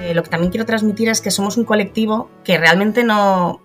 Eh, 0.05 0.15
lo 0.15 0.23
que 0.23 0.31
también 0.31 0.53
quiero 0.53 0.65
transmitir 0.65 1.09
es 1.09 1.21
que 1.21 1.33
somos 1.33 1.57
un 1.57 1.65
colectivo 1.65 2.31
que 2.45 2.57
realmente 2.57 3.03
no, 3.03 3.64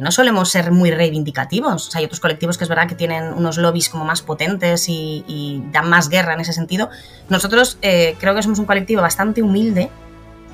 no 0.00 0.10
solemos 0.10 0.50
ser 0.50 0.70
muy 0.72 0.90
reivindicativos. 0.90 1.94
Hay 1.96 2.04
otros 2.04 2.20
colectivos 2.20 2.58
que 2.58 2.64
es 2.64 2.68
verdad 2.68 2.88
que 2.88 2.94
tienen 2.94 3.32
unos 3.32 3.58
lobbies 3.58 3.88
como 3.88 4.04
más 4.04 4.22
potentes 4.22 4.88
y, 4.88 5.24
y 5.26 5.62
dan 5.72 5.88
más 5.88 6.08
guerra 6.08 6.34
en 6.34 6.40
ese 6.40 6.52
sentido. 6.52 6.90
Nosotros 7.28 7.78
eh, 7.82 8.16
creo 8.18 8.34
que 8.34 8.42
somos 8.42 8.58
un 8.58 8.66
colectivo 8.66 9.02
bastante 9.02 9.42
humilde, 9.42 9.90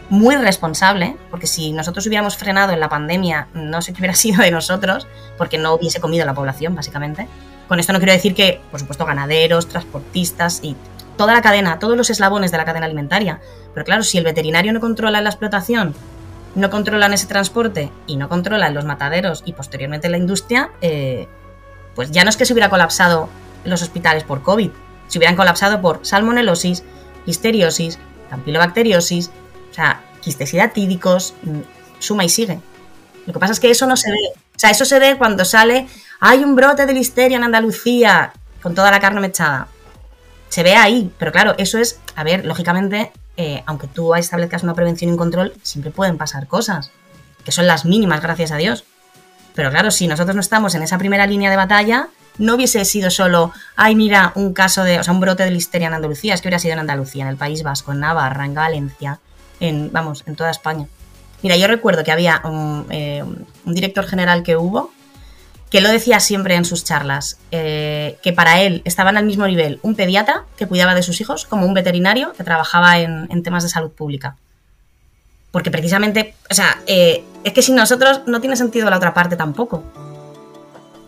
muy 0.08 0.36
responsable, 0.36 1.16
porque 1.30 1.46
si 1.46 1.72
nosotros 1.72 2.06
hubiéramos 2.06 2.36
frenado 2.36 2.72
en 2.72 2.80
la 2.80 2.88
pandemia, 2.88 3.48
no 3.54 3.80
sé 3.80 3.92
qué 3.92 4.00
hubiera 4.00 4.14
sido 4.16 4.42
de 4.42 4.50
nosotros, 4.50 5.06
porque 5.38 5.58
no 5.58 5.74
hubiese 5.74 6.00
comido 6.00 6.26
la 6.26 6.34
población, 6.34 6.74
básicamente. 6.74 7.28
Con 7.68 7.80
esto 7.80 7.92
no 7.92 7.98
quiero 7.98 8.12
decir 8.12 8.34
que, 8.34 8.60
por 8.70 8.80
supuesto, 8.80 9.06
ganaderos, 9.06 9.68
transportistas 9.68 10.60
y 10.62 10.76
toda 11.16 11.32
la 11.32 11.40
cadena, 11.40 11.78
todos 11.78 11.96
los 11.96 12.10
eslabones 12.10 12.50
de 12.50 12.58
la 12.58 12.64
cadena 12.64 12.86
alimentaria. 12.86 13.40
Pero 13.72 13.84
claro, 13.84 14.02
si 14.02 14.18
el 14.18 14.24
veterinario 14.24 14.72
no 14.72 14.80
controla 14.80 15.20
la 15.20 15.30
explotación, 15.30 15.94
no 16.54 16.70
controlan 16.70 17.12
ese 17.12 17.26
transporte 17.26 17.90
y 18.06 18.16
no 18.16 18.28
controlan 18.28 18.74
los 18.74 18.84
mataderos 18.84 19.42
y 19.46 19.52
posteriormente 19.52 20.08
la 20.08 20.18
industria, 20.18 20.70
eh, 20.80 21.28
pues 21.94 22.10
ya 22.10 22.24
no 22.24 22.30
es 22.30 22.36
que 22.36 22.46
se 22.46 22.52
hubiera 22.52 22.70
colapsado 22.70 23.28
los 23.64 23.82
hospitales 23.82 24.24
por 24.24 24.42
COVID, 24.42 24.70
se 25.08 25.18
hubieran 25.18 25.36
colapsado 25.36 25.80
por 25.80 26.00
salmonelosis, 26.04 26.84
listeriosis, 27.26 27.98
campilobacteriosis, 28.30 29.30
o 29.70 29.74
sea, 29.74 30.02
quistecida 30.20 30.68
tídicos, 30.68 31.34
mm, 31.42 31.60
suma 31.98 32.24
y 32.24 32.28
sigue. 32.28 32.60
Lo 33.26 33.32
que 33.32 33.38
pasa 33.38 33.52
es 33.52 33.60
que 33.60 33.70
eso 33.70 33.86
no 33.86 33.96
se 33.96 34.10
ve. 34.10 34.18
O 34.56 34.58
sea, 34.58 34.70
eso 34.70 34.84
se 34.84 34.98
ve 34.98 35.16
cuando 35.16 35.44
sale, 35.44 35.86
hay 36.20 36.44
un 36.44 36.54
brote 36.54 36.86
de 36.86 36.92
listeria 36.92 37.36
en 37.36 37.44
Andalucía 37.44 38.32
con 38.62 38.74
toda 38.74 38.90
la 38.90 39.00
carne 39.00 39.20
mechada. 39.20 39.68
Se 40.48 40.62
ve 40.62 40.76
ahí, 40.76 41.10
pero 41.18 41.32
claro, 41.32 41.54
eso 41.58 41.78
es, 41.78 41.98
a 42.14 42.24
ver, 42.24 42.44
lógicamente, 42.44 43.12
eh, 43.36 43.62
aunque 43.66 43.86
tú 43.86 44.14
establezcas 44.14 44.62
una 44.62 44.74
prevención 44.74 45.08
y 45.08 45.12
un 45.12 45.18
control, 45.18 45.54
siempre 45.62 45.90
pueden 45.90 46.18
pasar 46.18 46.46
cosas, 46.46 46.90
que 47.44 47.52
son 47.52 47.66
las 47.66 47.84
mínimas, 47.84 48.20
gracias 48.20 48.52
a 48.52 48.56
Dios. 48.56 48.84
Pero 49.54 49.70
claro, 49.70 49.90
si 49.90 50.06
nosotros 50.06 50.34
no 50.34 50.40
estamos 50.40 50.74
en 50.74 50.82
esa 50.82 50.98
primera 50.98 51.26
línea 51.26 51.50
de 51.50 51.56
batalla, 51.56 52.08
no 52.38 52.54
hubiese 52.54 52.84
sido 52.84 53.10
solo, 53.10 53.52
ay, 53.76 53.94
mira, 53.94 54.32
un 54.34 54.54
caso 54.54 54.84
de, 54.84 54.98
o 54.98 55.04
sea, 55.04 55.12
un 55.12 55.20
brote 55.20 55.42
de 55.42 55.50
listeria 55.50 55.88
en 55.88 55.94
Andalucía, 55.94 56.34
es 56.34 56.40
que 56.40 56.48
hubiera 56.48 56.58
sido 56.58 56.72
en 56.74 56.80
Andalucía, 56.80 57.24
en 57.24 57.28
el 57.28 57.36
País 57.36 57.62
Vasco, 57.62 57.92
en 57.92 58.00
Navarra, 58.00 58.46
en 58.46 58.54
Valencia, 58.54 59.18
en, 59.60 59.92
vamos, 59.92 60.24
en 60.26 60.36
toda 60.36 60.50
España. 60.50 60.86
Mira, 61.42 61.56
yo 61.56 61.66
recuerdo 61.66 62.04
que 62.04 62.12
había 62.12 62.40
un, 62.44 62.86
eh, 62.90 63.22
un 63.22 63.74
director 63.74 64.06
general 64.06 64.42
que 64.42 64.56
hubo 64.56 64.92
que 65.72 65.80
lo 65.80 65.88
decía 65.88 66.20
siempre 66.20 66.54
en 66.54 66.66
sus 66.66 66.84
charlas, 66.84 67.38
eh, 67.50 68.18
que 68.22 68.34
para 68.34 68.60
él 68.60 68.82
estaban 68.84 69.16
al 69.16 69.24
mismo 69.24 69.46
nivel 69.46 69.80
un 69.80 69.94
pediatra 69.94 70.44
que 70.58 70.66
cuidaba 70.66 70.94
de 70.94 71.02
sus 71.02 71.18
hijos 71.22 71.46
como 71.46 71.64
un 71.64 71.72
veterinario 71.72 72.34
que 72.34 72.44
trabajaba 72.44 72.98
en, 72.98 73.26
en 73.30 73.42
temas 73.42 73.62
de 73.62 73.70
salud 73.70 73.90
pública. 73.90 74.36
Porque 75.50 75.70
precisamente, 75.70 76.34
o 76.50 76.54
sea, 76.54 76.78
eh, 76.86 77.24
es 77.42 77.54
que 77.54 77.62
sin 77.62 77.74
nosotros 77.74 78.20
no 78.26 78.42
tiene 78.42 78.56
sentido 78.56 78.90
la 78.90 78.98
otra 78.98 79.14
parte 79.14 79.34
tampoco. 79.34 79.82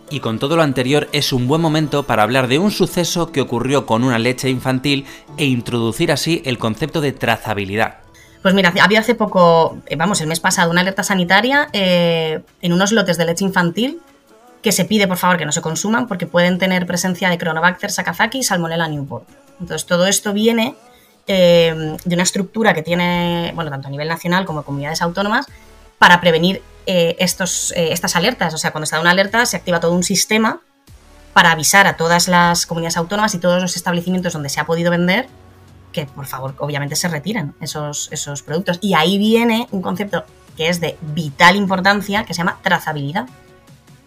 Y 0.09 0.19
con 0.19 0.39
todo 0.39 0.55
lo 0.55 0.63
anterior 0.63 1.09
es 1.11 1.31
un 1.31 1.47
buen 1.47 1.61
momento 1.61 2.07
para 2.07 2.23
hablar 2.23 2.47
de 2.47 2.57
un 2.57 2.71
suceso 2.71 3.31
que 3.31 3.41
ocurrió 3.41 3.85
con 3.85 4.03
una 4.03 4.17
leche 4.17 4.49
infantil 4.49 5.05
e 5.37 5.45
introducir 5.45 6.11
así 6.11 6.41
el 6.43 6.57
concepto 6.57 7.01
de 7.01 7.11
trazabilidad. 7.11 7.99
Pues 8.41 8.55
mira, 8.55 8.73
había 8.81 8.99
hace 8.99 9.13
poco, 9.13 9.77
eh, 9.85 9.95
vamos, 9.95 10.21
el 10.21 10.27
mes 10.27 10.39
pasado, 10.39 10.71
una 10.71 10.81
alerta 10.81 11.03
sanitaria 11.03 11.69
eh, 11.71 12.41
en 12.63 12.73
unos 12.73 12.91
lotes 12.91 13.17
de 13.17 13.25
leche 13.25 13.45
infantil 13.45 14.01
que 14.65 14.71
se 14.71 14.83
pide 14.83 15.07
por 15.07 15.17
favor 15.17 15.37
que 15.37 15.45
no 15.45 15.51
se 15.51 15.61
consuman 15.61 16.07
porque 16.07 16.25
pueden 16.25 16.57
tener 16.57 16.87
presencia 16.87 17.29
de 17.29 17.37
Cronobacter 17.37 17.91
sakazaki 17.91 18.39
y 18.39 18.43
Salmonella 18.43 18.87
newport. 18.87 19.29
Entonces 19.59 19.85
todo 19.85 20.07
esto 20.07 20.33
viene 20.33 20.73
eh, 21.27 21.95
de 22.03 22.15
una 22.15 22.23
estructura 22.23 22.73
que 22.73 22.81
tiene, 22.81 23.51
bueno, 23.53 23.69
tanto 23.69 23.89
a 23.89 23.91
nivel 23.91 24.07
nacional 24.07 24.43
como 24.43 24.63
comunidades 24.63 25.03
autónomas 25.03 25.45
para 25.99 26.19
prevenir 26.19 26.63
eh, 26.87 27.15
estos, 27.19 27.73
eh, 27.73 27.93
estas 27.93 28.15
alertas. 28.15 28.55
O 28.55 28.57
sea, 28.57 28.71
cuando 28.71 28.85
está 28.85 28.99
una 28.99 29.11
alerta 29.11 29.45
se 29.45 29.55
activa 29.55 29.79
todo 29.79 29.93
un 29.93 30.03
sistema 30.03 30.61
para 31.33 31.51
avisar 31.51 31.85
a 31.85 31.95
todas 31.95 32.27
las 32.27 32.65
comunidades 32.65 32.97
autónomas 32.97 33.35
y 33.35 33.37
todos 33.37 33.61
los 33.61 33.75
establecimientos 33.75 34.33
donde 34.33 34.49
se 34.49 34.59
ha 34.59 34.65
podido 34.65 34.89
vender 34.89 35.27
que 35.91 36.07
por 36.07 36.25
favor 36.25 36.55
obviamente 36.57 36.95
se 36.95 37.07
retiren 37.07 37.53
esos, 37.61 38.09
esos 38.11 38.41
productos. 38.41 38.79
Y 38.81 38.95
ahí 38.95 39.19
viene 39.19 39.67
un 39.69 39.83
concepto 39.83 40.25
que 40.57 40.69
es 40.69 40.79
de 40.79 40.97
vital 41.01 41.55
importancia 41.55 42.23
que 42.23 42.33
se 42.33 42.39
llama 42.39 42.57
trazabilidad 42.63 43.27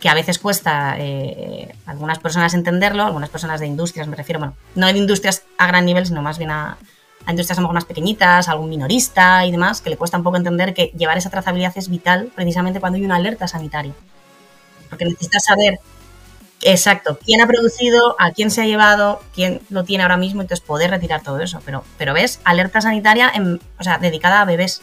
que 0.00 0.08
a 0.08 0.14
veces 0.14 0.38
cuesta 0.38 0.96
eh, 0.98 1.74
algunas 1.87 2.18
personas 2.18 2.54
entenderlo, 2.54 3.04
algunas 3.04 3.30
personas 3.30 3.61
de 3.61 3.66
industrias, 3.66 4.06
me 4.06 4.16
refiero, 4.16 4.38
bueno, 4.38 4.54
no 4.74 4.87
de 4.87 4.96
industrias 4.96 5.44
a 5.56 5.66
gran 5.66 5.84
nivel, 5.84 6.06
sino 6.06 6.22
más 6.22 6.38
bien 6.38 6.50
a, 6.50 6.78
industrias 7.26 7.58
a 7.58 7.61
lo 7.61 7.66
mejor 7.66 7.74
más 7.74 7.84
pequeñitas, 7.84 8.48
a 8.48 8.52
algún 8.52 8.70
minorista 8.70 9.44
y 9.44 9.50
demás, 9.50 9.80
que 9.80 9.90
le 9.90 9.96
cuesta 9.96 10.16
un 10.16 10.22
poco 10.22 10.37
entender 10.37 10.72
que 10.72 10.92
llevar 10.96 11.18
esa 11.18 11.30
trazabilidad 11.30 11.72
es 11.76 11.88
vital 11.88 12.30
precisamente 12.34 12.80
cuando 12.80 12.96
hay 12.96 13.04
una 13.04 13.16
alerta 13.16 13.48
sanitaria. 13.48 13.92
Porque 14.88 15.04
necesitas 15.04 15.44
saber 15.44 15.80
exacto 16.62 17.18
quién 17.24 17.40
ha 17.40 17.46
producido, 17.46 18.16
a 18.18 18.32
quién 18.32 18.50
se 18.50 18.62
ha 18.62 18.66
llevado, 18.66 19.20
quién 19.34 19.61
lo 19.68 19.84
tiene 19.84 20.04
ahora 20.04 20.16
mismo, 20.16 20.40
entonces 20.40 20.64
poder 20.64 20.90
retirar 20.90 21.22
todo 21.22 21.40
eso. 21.40 21.61
Pero, 21.64 21.84
pero 21.98 22.14
ves, 22.14 22.40
alerta 22.44 22.80
sanitaria, 22.80 23.30
en, 23.34 23.61
o 23.78 23.82
sea, 23.82 23.98
dedicada 23.98 24.40
a 24.40 24.44
bebés. 24.44 24.80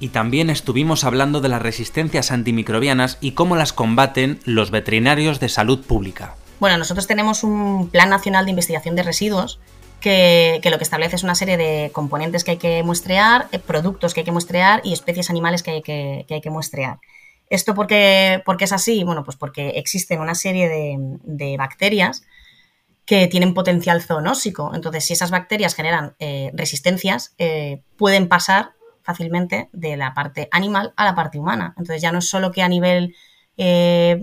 Y 0.00 0.08
también 0.08 0.48
estuvimos 0.48 1.04
hablando 1.04 1.42
de 1.42 1.50
las 1.50 1.60
resistencias 1.60 2.32
antimicrobianas 2.32 3.18
y 3.20 3.32
cómo 3.32 3.54
las 3.54 3.74
combaten 3.74 4.40
los 4.44 4.70
veterinarios 4.70 5.40
de 5.40 5.50
salud 5.50 5.84
pública. 5.86 6.34
Bueno, 6.58 6.78
nosotros 6.78 7.06
tenemos 7.06 7.44
un 7.44 7.90
Plan 7.90 8.08
Nacional 8.08 8.46
de 8.46 8.50
Investigación 8.50 8.96
de 8.96 9.02
Residuos 9.02 9.60
que, 10.00 10.58
que, 10.62 10.70
lo 10.70 10.78
que 10.78 10.84
establece 10.84 11.16
es 11.16 11.22
una 11.22 11.34
serie 11.34 11.58
de 11.58 11.90
componentes 11.92 12.44
que 12.44 12.52
hay 12.52 12.56
que 12.56 12.82
muestrear, 12.82 13.48
eh, 13.52 13.58
productos 13.58 14.14
que 14.14 14.20
hay 14.20 14.24
que 14.24 14.32
muestrear 14.32 14.80
y 14.84 14.94
especies 14.94 15.28
animales 15.28 15.62
que 15.62 15.70
hay 15.70 15.82
que, 15.82 16.24
que, 16.26 16.34
hay 16.34 16.40
que 16.40 16.50
muestrear. 16.50 16.98
¿Esto 17.50 17.74
por 17.74 17.86
qué, 17.86 18.42
es 18.60 18.72
así? 18.72 19.04
Bueno, 19.04 19.22
pues 19.22 19.36
porque 19.36 19.70
existen 19.70 20.20
una 20.20 20.34
serie 20.34 20.68
de, 20.68 20.96
de 21.24 21.56
bacterias 21.58 22.22
que 23.04 23.26
tienen 23.26 23.54
potencial 23.54 24.00
zoonósico. 24.02 24.72
Entonces, 24.74 25.04
si 25.04 25.14
esas 25.14 25.30
bacterias 25.32 25.74
generan 25.74 26.14
eh, 26.20 26.52
resistencias, 26.54 27.34
eh, 27.38 27.82
pueden 27.96 28.28
pasar 28.28 28.72
fácilmente 29.02 29.68
de 29.72 29.96
la 29.96 30.14
parte 30.14 30.48
animal 30.50 30.92
a 30.96 31.04
la 31.04 31.14
parte 31.14 31.38
humana. 31.38 31.74
Entonces 31.76 32.02
ya 32.02 32.12
no 32.12 32.18
es 32.18 32.28
solo 32.28 32.50
que 32.50 32.62
a 32.62 32.68
nivel, 32.68 33.14
eh, 33.56 34.18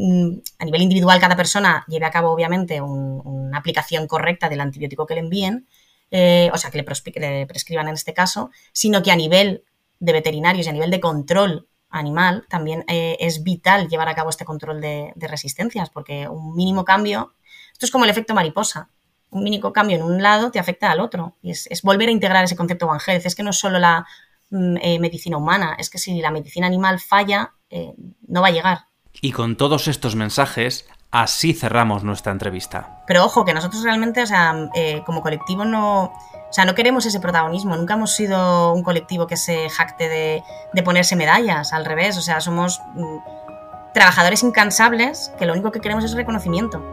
a 0.59 0.65
nivel 0.65 0.81
individual 0.81 1.19
cada 1.19 1.35
persona 1.35 1.85
lleve 1.87 2.05
a 2.05 2.11
cabo 2.11 2.31
obviamente 2.31 2.81
un, 2.81 3.21
una 3.23 3.57
aplicación 3.57 4.07
correcta 4.07 4.49
del 4.49 4.61
antibiótico 4.61 5.05
que 5.05 5.15
le 5.15 5.21
envíen, 5.21 5.67
eh, 6.11 6.49
o 6.53 6.57
sea, 6.57 6.71
que 6.71 6.77
le, 6.77 6.83
prescriban 6.83 7.87
en 7.87 7.93
este 7.93 8.13
caso, 8.13 8.51
sino 8.71 9.03
que 9.03 9.11
a 9.11 9.15
nivel 9.15 9.63
de 9.99 10.13
veterinarios 10.13 10.65
y 10.65 10.69
a 10.69 10.73
nivel 10.73 10.91
de 10.91 10.99
control 10.99 11.67
animal 11.89 12.45
también 12.49 12.83
eh, 12.87 13.17
es 13.19 13.43
vital 13.43 13.87
llevar 13.87 14.09
a 14.09 14.15
cabo 14.15 14.29
este 14.29 14.45
control 14.45 14.81
de, 14.81 15.11
de 15.15 15.27
resistencias, 15.27 15.89
porque 15.89 16.27
un 16.27 16.55
mínimo 16.55 16.85
cambio, 16.85 17.33
esto 17.73 17.85
es 17.85 17.91
como 17.91 18.05
el 18.05 18.11
efecto 18.11 18.33
mariposa, 18.33 18.89
un 19.29 19.43
mínimo 19.43 19.73
cambio 19.73 19.97
en 19.97 20.03
un 20.03 20.21
lado 20.21 20.51
te 20.51 20.59
afecta 20.59 20.91
al 20.91 20.99
otro. 20.99 21.35
Y 21.41 21.51
es, 21.51 21.67
es, 21.67 21.81
volver 21.81 22.09
a 22.09 22.11
integrar 22.11 22.43
ese 22.43 22.55
concepto 22.55 22.87
One 22.87 23.01
Health. 23.05 23.25
Es 23.25 23.35
que 23.35 23.43
no 23.43 23.51
es 23.51 23.57
solo 23.57 23.79
la 23.79 24.05
eh, 24.51 24.99
medicina 24.99 25.37
humana. 25.37 25.75
Es 25.77 25.89
que 25.89 25.97
si 25.97 26.21
la 26.21 26.31
medicina 26.31 26.67
animal 26.67 26.99
falla, 26.99 27.53
eh, 27.69 27.93
no 28.27 28.41
va 28.41 28.47
a 28.47 28.51
llegar. 28.51 28.79
Y 29.21 29.31
con 29.31 29.57
todos 29.57 29.87
estos 29.87 30.15
mensajes, 30.15 30.87
así 31.11 31.53
cerramos 31.53 32.03
nuestra 32.03 32.31
entrevista. 32.31 33.03
Pero 33.07 33.25
ojo, 33.25 33.45
que 33.45 33.53
nosotros 33.53 33.83
realmente, 33.83 34.21
o 34.21 34.25
sea, 34.25 34.69
eh, 34.75 35.01
como 35.05 35.21
colectivo 35.21 35.65
no, 35.65 36.03
o 36.03 36.53
sea, 36.53 36.65
no 36.65 36.75
queremos 36.75 37.05
ese 37.05 37.19
protagonismo. 37.19 37.75
Nunca 37.75 37.95
hemos 37.95 38.13
sido 38.13 38.73
un 38.73 38.83
colectivo 38.83 39.27
que 39.27 39.37
se 39.37 39.69
jacte 39.69 40.07
de, 40.07 40.43
de 40.73 40.83
ponerse 40.83 41.15
medallas, 41.15 41.73
al 41.73 41.85
revés. 41.85 42.17
O 42.17 42.21
sea, 42.21 42.39
somos 42.39 42.79
mm, 42.95 43.93
trabajadores 43.93 44.43
incansables 44.43 45.31
que 45.37 45.45
lo 45.45 45.53
único 45.53 45.71
que 45.71 45.81
queremos 45.81 46.05
es 46.05 46.13
reconocimiento. 46.13 46.83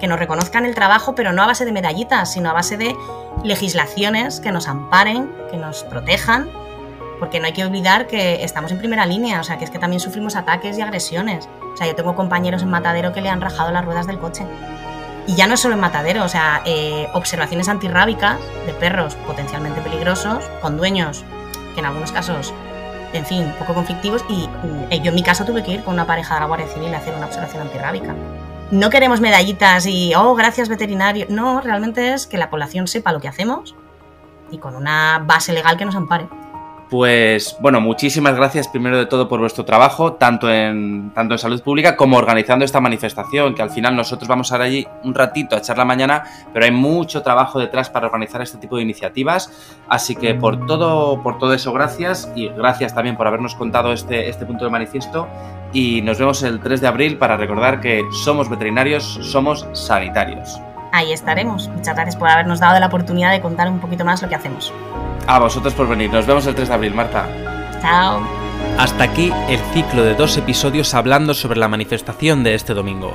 Que 0.00 0.08
nos 0.08 0.18
reconozcan 0.18 0.64
el 0.64 0.74
trabajo, 0.74 1.14
pero 1.14 1.32
no 1.32 1.42
a 1.42 1.46
base 1.46 1.64
de 1.64 1.70
medallitas, 1.70 2.32
sino 2.32 2.50
a 2.50 2.52
base 2.52 2.76
de 2.76 2.96
legislaciones 3.44 4.40
que 4.40 4.50
nos 4.50 4.66
amparen, 4.66 5.30
que 5.50 5.56
nos 5.56 5.84
protejan 5.84 6.63
porque 7.18 7.40
no 7.40 7.46
hay 7.46 7.52
que 7.52 7.64
olvidar 7.64 8.06
que 8.06 8.44
estamos 8.44 8.72
en 8.72 8.78
primera 8.78 9.06
línea, 9.06 9.40
o 9.40 9.44
sea, 9.44 9.58
que 9.58 9.64
es 9.64 9.70
que 9.70 9.78
también 9.78 10.00
sufrimos 10.00 10.36
ataques 10.36 10.78
y 10.78 10.82
agresiones. 10.82 11.48
O 11.72 11.76
sea, 11.76 11.86
yo 11.86 11.94
tengo 11.94 12.14
compañeros 12.14 12.62
en 12.62 12.70
Matadero 12.70 13.12
que 13.12 13.20
le 13.20 13.28
han 13.28 13.40
rajado 13.40 13.70
las 13.72 13.84
ruedas 13.84 14.06
del 14.06 14.18
coche. 14.18 14.44
Y 15.26 15.34
ya 15.36 15.46
no 15.46 15.56
solo 15.56 15.74
en 15.74 15.80
Matadero, 15.80 16.24
o 16.24 16.28
sea, 16.28 16.62
eh, 16.66 17.08
observaciones 17.14 17.68
antirrábicas 17.68 18.38
de 18.66 18.74
perros 18.74 19.14
potencialmente 19.26 19.80
peligrosos, 19.80 20.44
con 20.60 20.76
dueños 20.76 21.24
que 21.74 21.80
en 21.80 21.86
algunos 21.86 22.12
casos, 22.12 22.52
en 23.12 23.24
fin, 23.24 23.52
poco 23.58 23.74
conflictivos, 23.74 24.24
y 24.28 24.48
eh, 24.90 25.00
yo 25.00 25.08
en 25.08 25.14
mi 25.14 25.22
caso 25.22 25.44
tuve 25.44 25.62
que 25.62 25.72
ir 25.72 25.82
con 25.82 25.94
una 25.94 26.06
pareja 26.06 26.34
de 26.34 26.40
la 26.40 26.46
Guardia 26.46 26.68
Civil 26.68 26.94
a 26.94 26.98
hacer 26.98 27.14
una 27.14 27.26
observación 27.26 27.62
antirrábica. 27.62 28.14
No 28.70 28.90
queremos 28.90 29.20
medallitas 29.20 29.86
y, 29.86 30.14
oh, 30.14 30.34
gracias 30.34 30.68
veterinario. 30.68 31.26
No, 31.28 31.60
realmente 31.60 32.12
es 32.12 32.26
que 32.26 32.38
la 32.38 32.50
población 32.50 32.86
sepa 32.86 33.12
lo 33.12 33.20
que 33.20 33.28
hacemos 33.28 33.74
y 34.50 34.58
con 34.58 34.74
una 34.74 35.22
base 35.24 35.52
legal 35.52 35.76
que 35.76 35.84
nos 35.84 35.94
ampare. 35.94 36.28
Pues 36.90 37.56
bueno, 37.60 37.80
muchísimas 37.80 38.36
gracias 38.36 38.68
primero 38.68 38.98
de 38.98 39.06
todo 39.06 39.26
por 39.26 39.40
vuestro 39.40 39.64
trabajo, 39.64 40.14
tanto 40.14 40.52
en, 40.52 41.12
tanto 41.14 41.34
en 41.34 41.38
salud 41.38 41.62
pública 41.62 41.96
como 41.96 42.18
organizando 42.18 42.64
esta 42.64 42.80
manifestación, 42.80 43.54
que 43.54 43.62
al 43.62 43.70
final 43.70 43.96
nosotros 43.96 44.28
vamos 44.28 44.52
a 44.52 44.56
ir 44.56 44.62
allí 44.62 44.88
un 45.02 45.14
ratito 45.14 45.56
a 45.56 45.58
echar 45.58 45.78
la 45.78 45.84
mañana, 45.84 46.24
pero 46.52 46.66
hay 46.66 46.70
mucho 46.70 47.22
trabajo 47.22 47.58
detrás 47.58 47.88
para 47.88 48.06
organizar 48.06 48.42
este 48.42 48.58
tipo 48.58 48.76
de 48.76 48.82
iniciativas. 48.82 49.50
Así 49.88 50.14
que 50.14 50.34
por 50.34 50.66
todo, 50.66 51.22
por 51.22 51.38
todo 51.38 51.54
eso, 51.54 51.72
gracias 51.72 52.30
y 52.36 52.48
gracias 52.48 52.94
también 52.94 53.16
por 53.16 53.26
habernos 53.26 53.54
contado 53.54 53.92
este, 53.92 54.28
este 54.28 54.44
punto 54.44 54.64
de 54.64 54.70
manifiesto. 54.70 55.26
Y 55.72 56.02
nos 56.02 56.18
vemos 56.18 56.42
el 56.42 56.60
3 56.60 56.80
de 56.80 56.86
abril 56.86 57.18
para 57.18 57.36
recordar 57.36 57.80
que 57.80 58.02
somos 58.24 58.48
veterinarios, 58.48 59.18
somos 59.22 59.66
sanitarios. 59.72 60.60
Ahí 60.92 61.12
estaremos. 61.12 61.68
Muchas 61.68 61.96
gracias 61.96 62.14
por 62.14 62.28
habernos 62.28 62.60
dado 62.60 62.78
la 62.78 62.86
oportunidad 62.86 63.32
de 63.32 63.40
contar 63.40 63.68
un 63.68 63.80
poquito 63.80 64.04
más 64.04 64.22
lo 64.22 64.28
que 64.28 64.36
hacemos. 64.36 64.72
A 65.26 65.38
vosotros 65.38 65.72
por 65.74 65.88
venir. 65.88 66.12
Nos 66.12 66.26
vemos 66.26 66.46
el 66.46 66.54
3 66.54 66.68
de 66.68 66.74
abril, 66.74 66.94
Marta. 66.94 67.28
Chao. 67.80 68.20
Hasta 68.78 69.04
aquí 69.04 69.32
el 69.48 69.58
ciclo 69.72 70.04
de 70.04 70.14
dos 70.14 70.36
episodios 70.36 70.94
hablando 70.94 71.32
sobre 71.32 71.58
la 71.58 71.68
manifestación 71.68 72.44
de 72.44 72.54
este 72.54 72.74
domingo. 72.74 73.14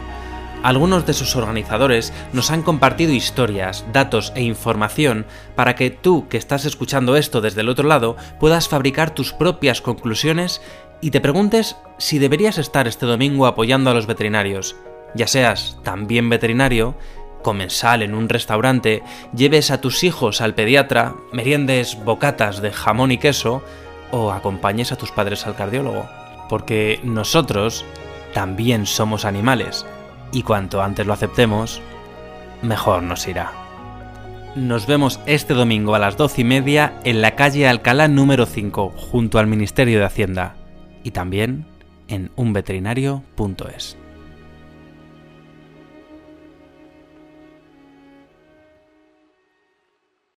Algunos 0.64 1.06
de 1.06 1.14
sus 1.14 1.36
organizadores 1.36 2.12
nos 2.34 2.52
han 2.52 2.64
compartido 2.64 3.14
historias, 3.14 3.86
datos 3.94 4.34
e 4.36 4.42
información 4.42 5.26
para 5.56 5.76
que 5.76 5.90
tú 5.90 6.28
que 6.28 6.38
estás 6.38 6.66
escuchando 6.66 7.16
esto 7.16 7.42
desde 7.42 7.62
el 7.62 7.70
otro 7.70 7.88
lado 7.88 8.18
puedas 8.40 8.68
fabricar 8.68 9.14
tus 9.14 9.32
propias 9.32 9.82
conclusiones 9.82 10.62
y 11.02 11.12
te 11.12 11.22
preguntes 11.22 11.78
si 11.98 12.20
deberías 12.20 12.58
estar 12.58 12.88
este 12.88 13.06
domingo 13.06 13.46
apoyando 13.46 13.90
a 13.90 13.94
los 13.94 14.06
veterinarios, 14.06 14.76
ya 15.16 15.28
seas 15.28 15.78
también 15.84 16.30
veterinario 16.30 16.96
comensal 17.42 18.02
en 18.02 18.14
un 18.14 18.30
restaurante, 18.30 19.04
lleves 19.36 19.72
a 19.72 19.82
tus 19.82 20.04
hijos 20.04 20.42
al 20.42 20.56
pediatra, 20.56 21.16
meriendes 21.32 21.98
bocatas 22.04 22.62
de 22.62 22.72
jamón 22.72 23.12
y 23.12 23.18
queso 23.18 23.64
o 24.12 24.32
acompañes 24.32 24.92
a 24.92 24.96
tus 24.96 25.12
padres 25.12 25.46
al 25.46 25.56
cardiólogo. 25.56 26.06
Porque 26.50 27.00
nosotros 27.04 27.86
también 28.34 28.86
somos 28.86 29.26
animales 29.26 29.86
y 30.32 30.44
cuanto 30.44 30.82
antes 30.82 31.06
lo 31.06 31.14
aceptemos, 31.14 31.82
mejor 32.62 33.04
nos 33.04 33.28
irá. 33.28 33.52
Nos 34.56 34.88
vemos 34.88 35.20
este 35.26 35.54
domingo 35.54 35.96
a 35.96 36.00
las 36.00 36.18
doce 36.18 36.42
y 36.42 36.44
media 36.44 37.00
en 37.04 37.22
la 37.22 37.36
calle 37.36 37.68
Alcalá 37.68 38.08
número 38.08 38.46
5, 38.46 38.90
junto 38.90 39.38
al 39.38 39.48
Ministerio 39.48 40.00
de 40.00 40.06
Hacienda, 40.06 40.56
y 41.04 41.12
también 41.12 41.66
en 42.08 42.32
unveterinario.es. 42.36 43.98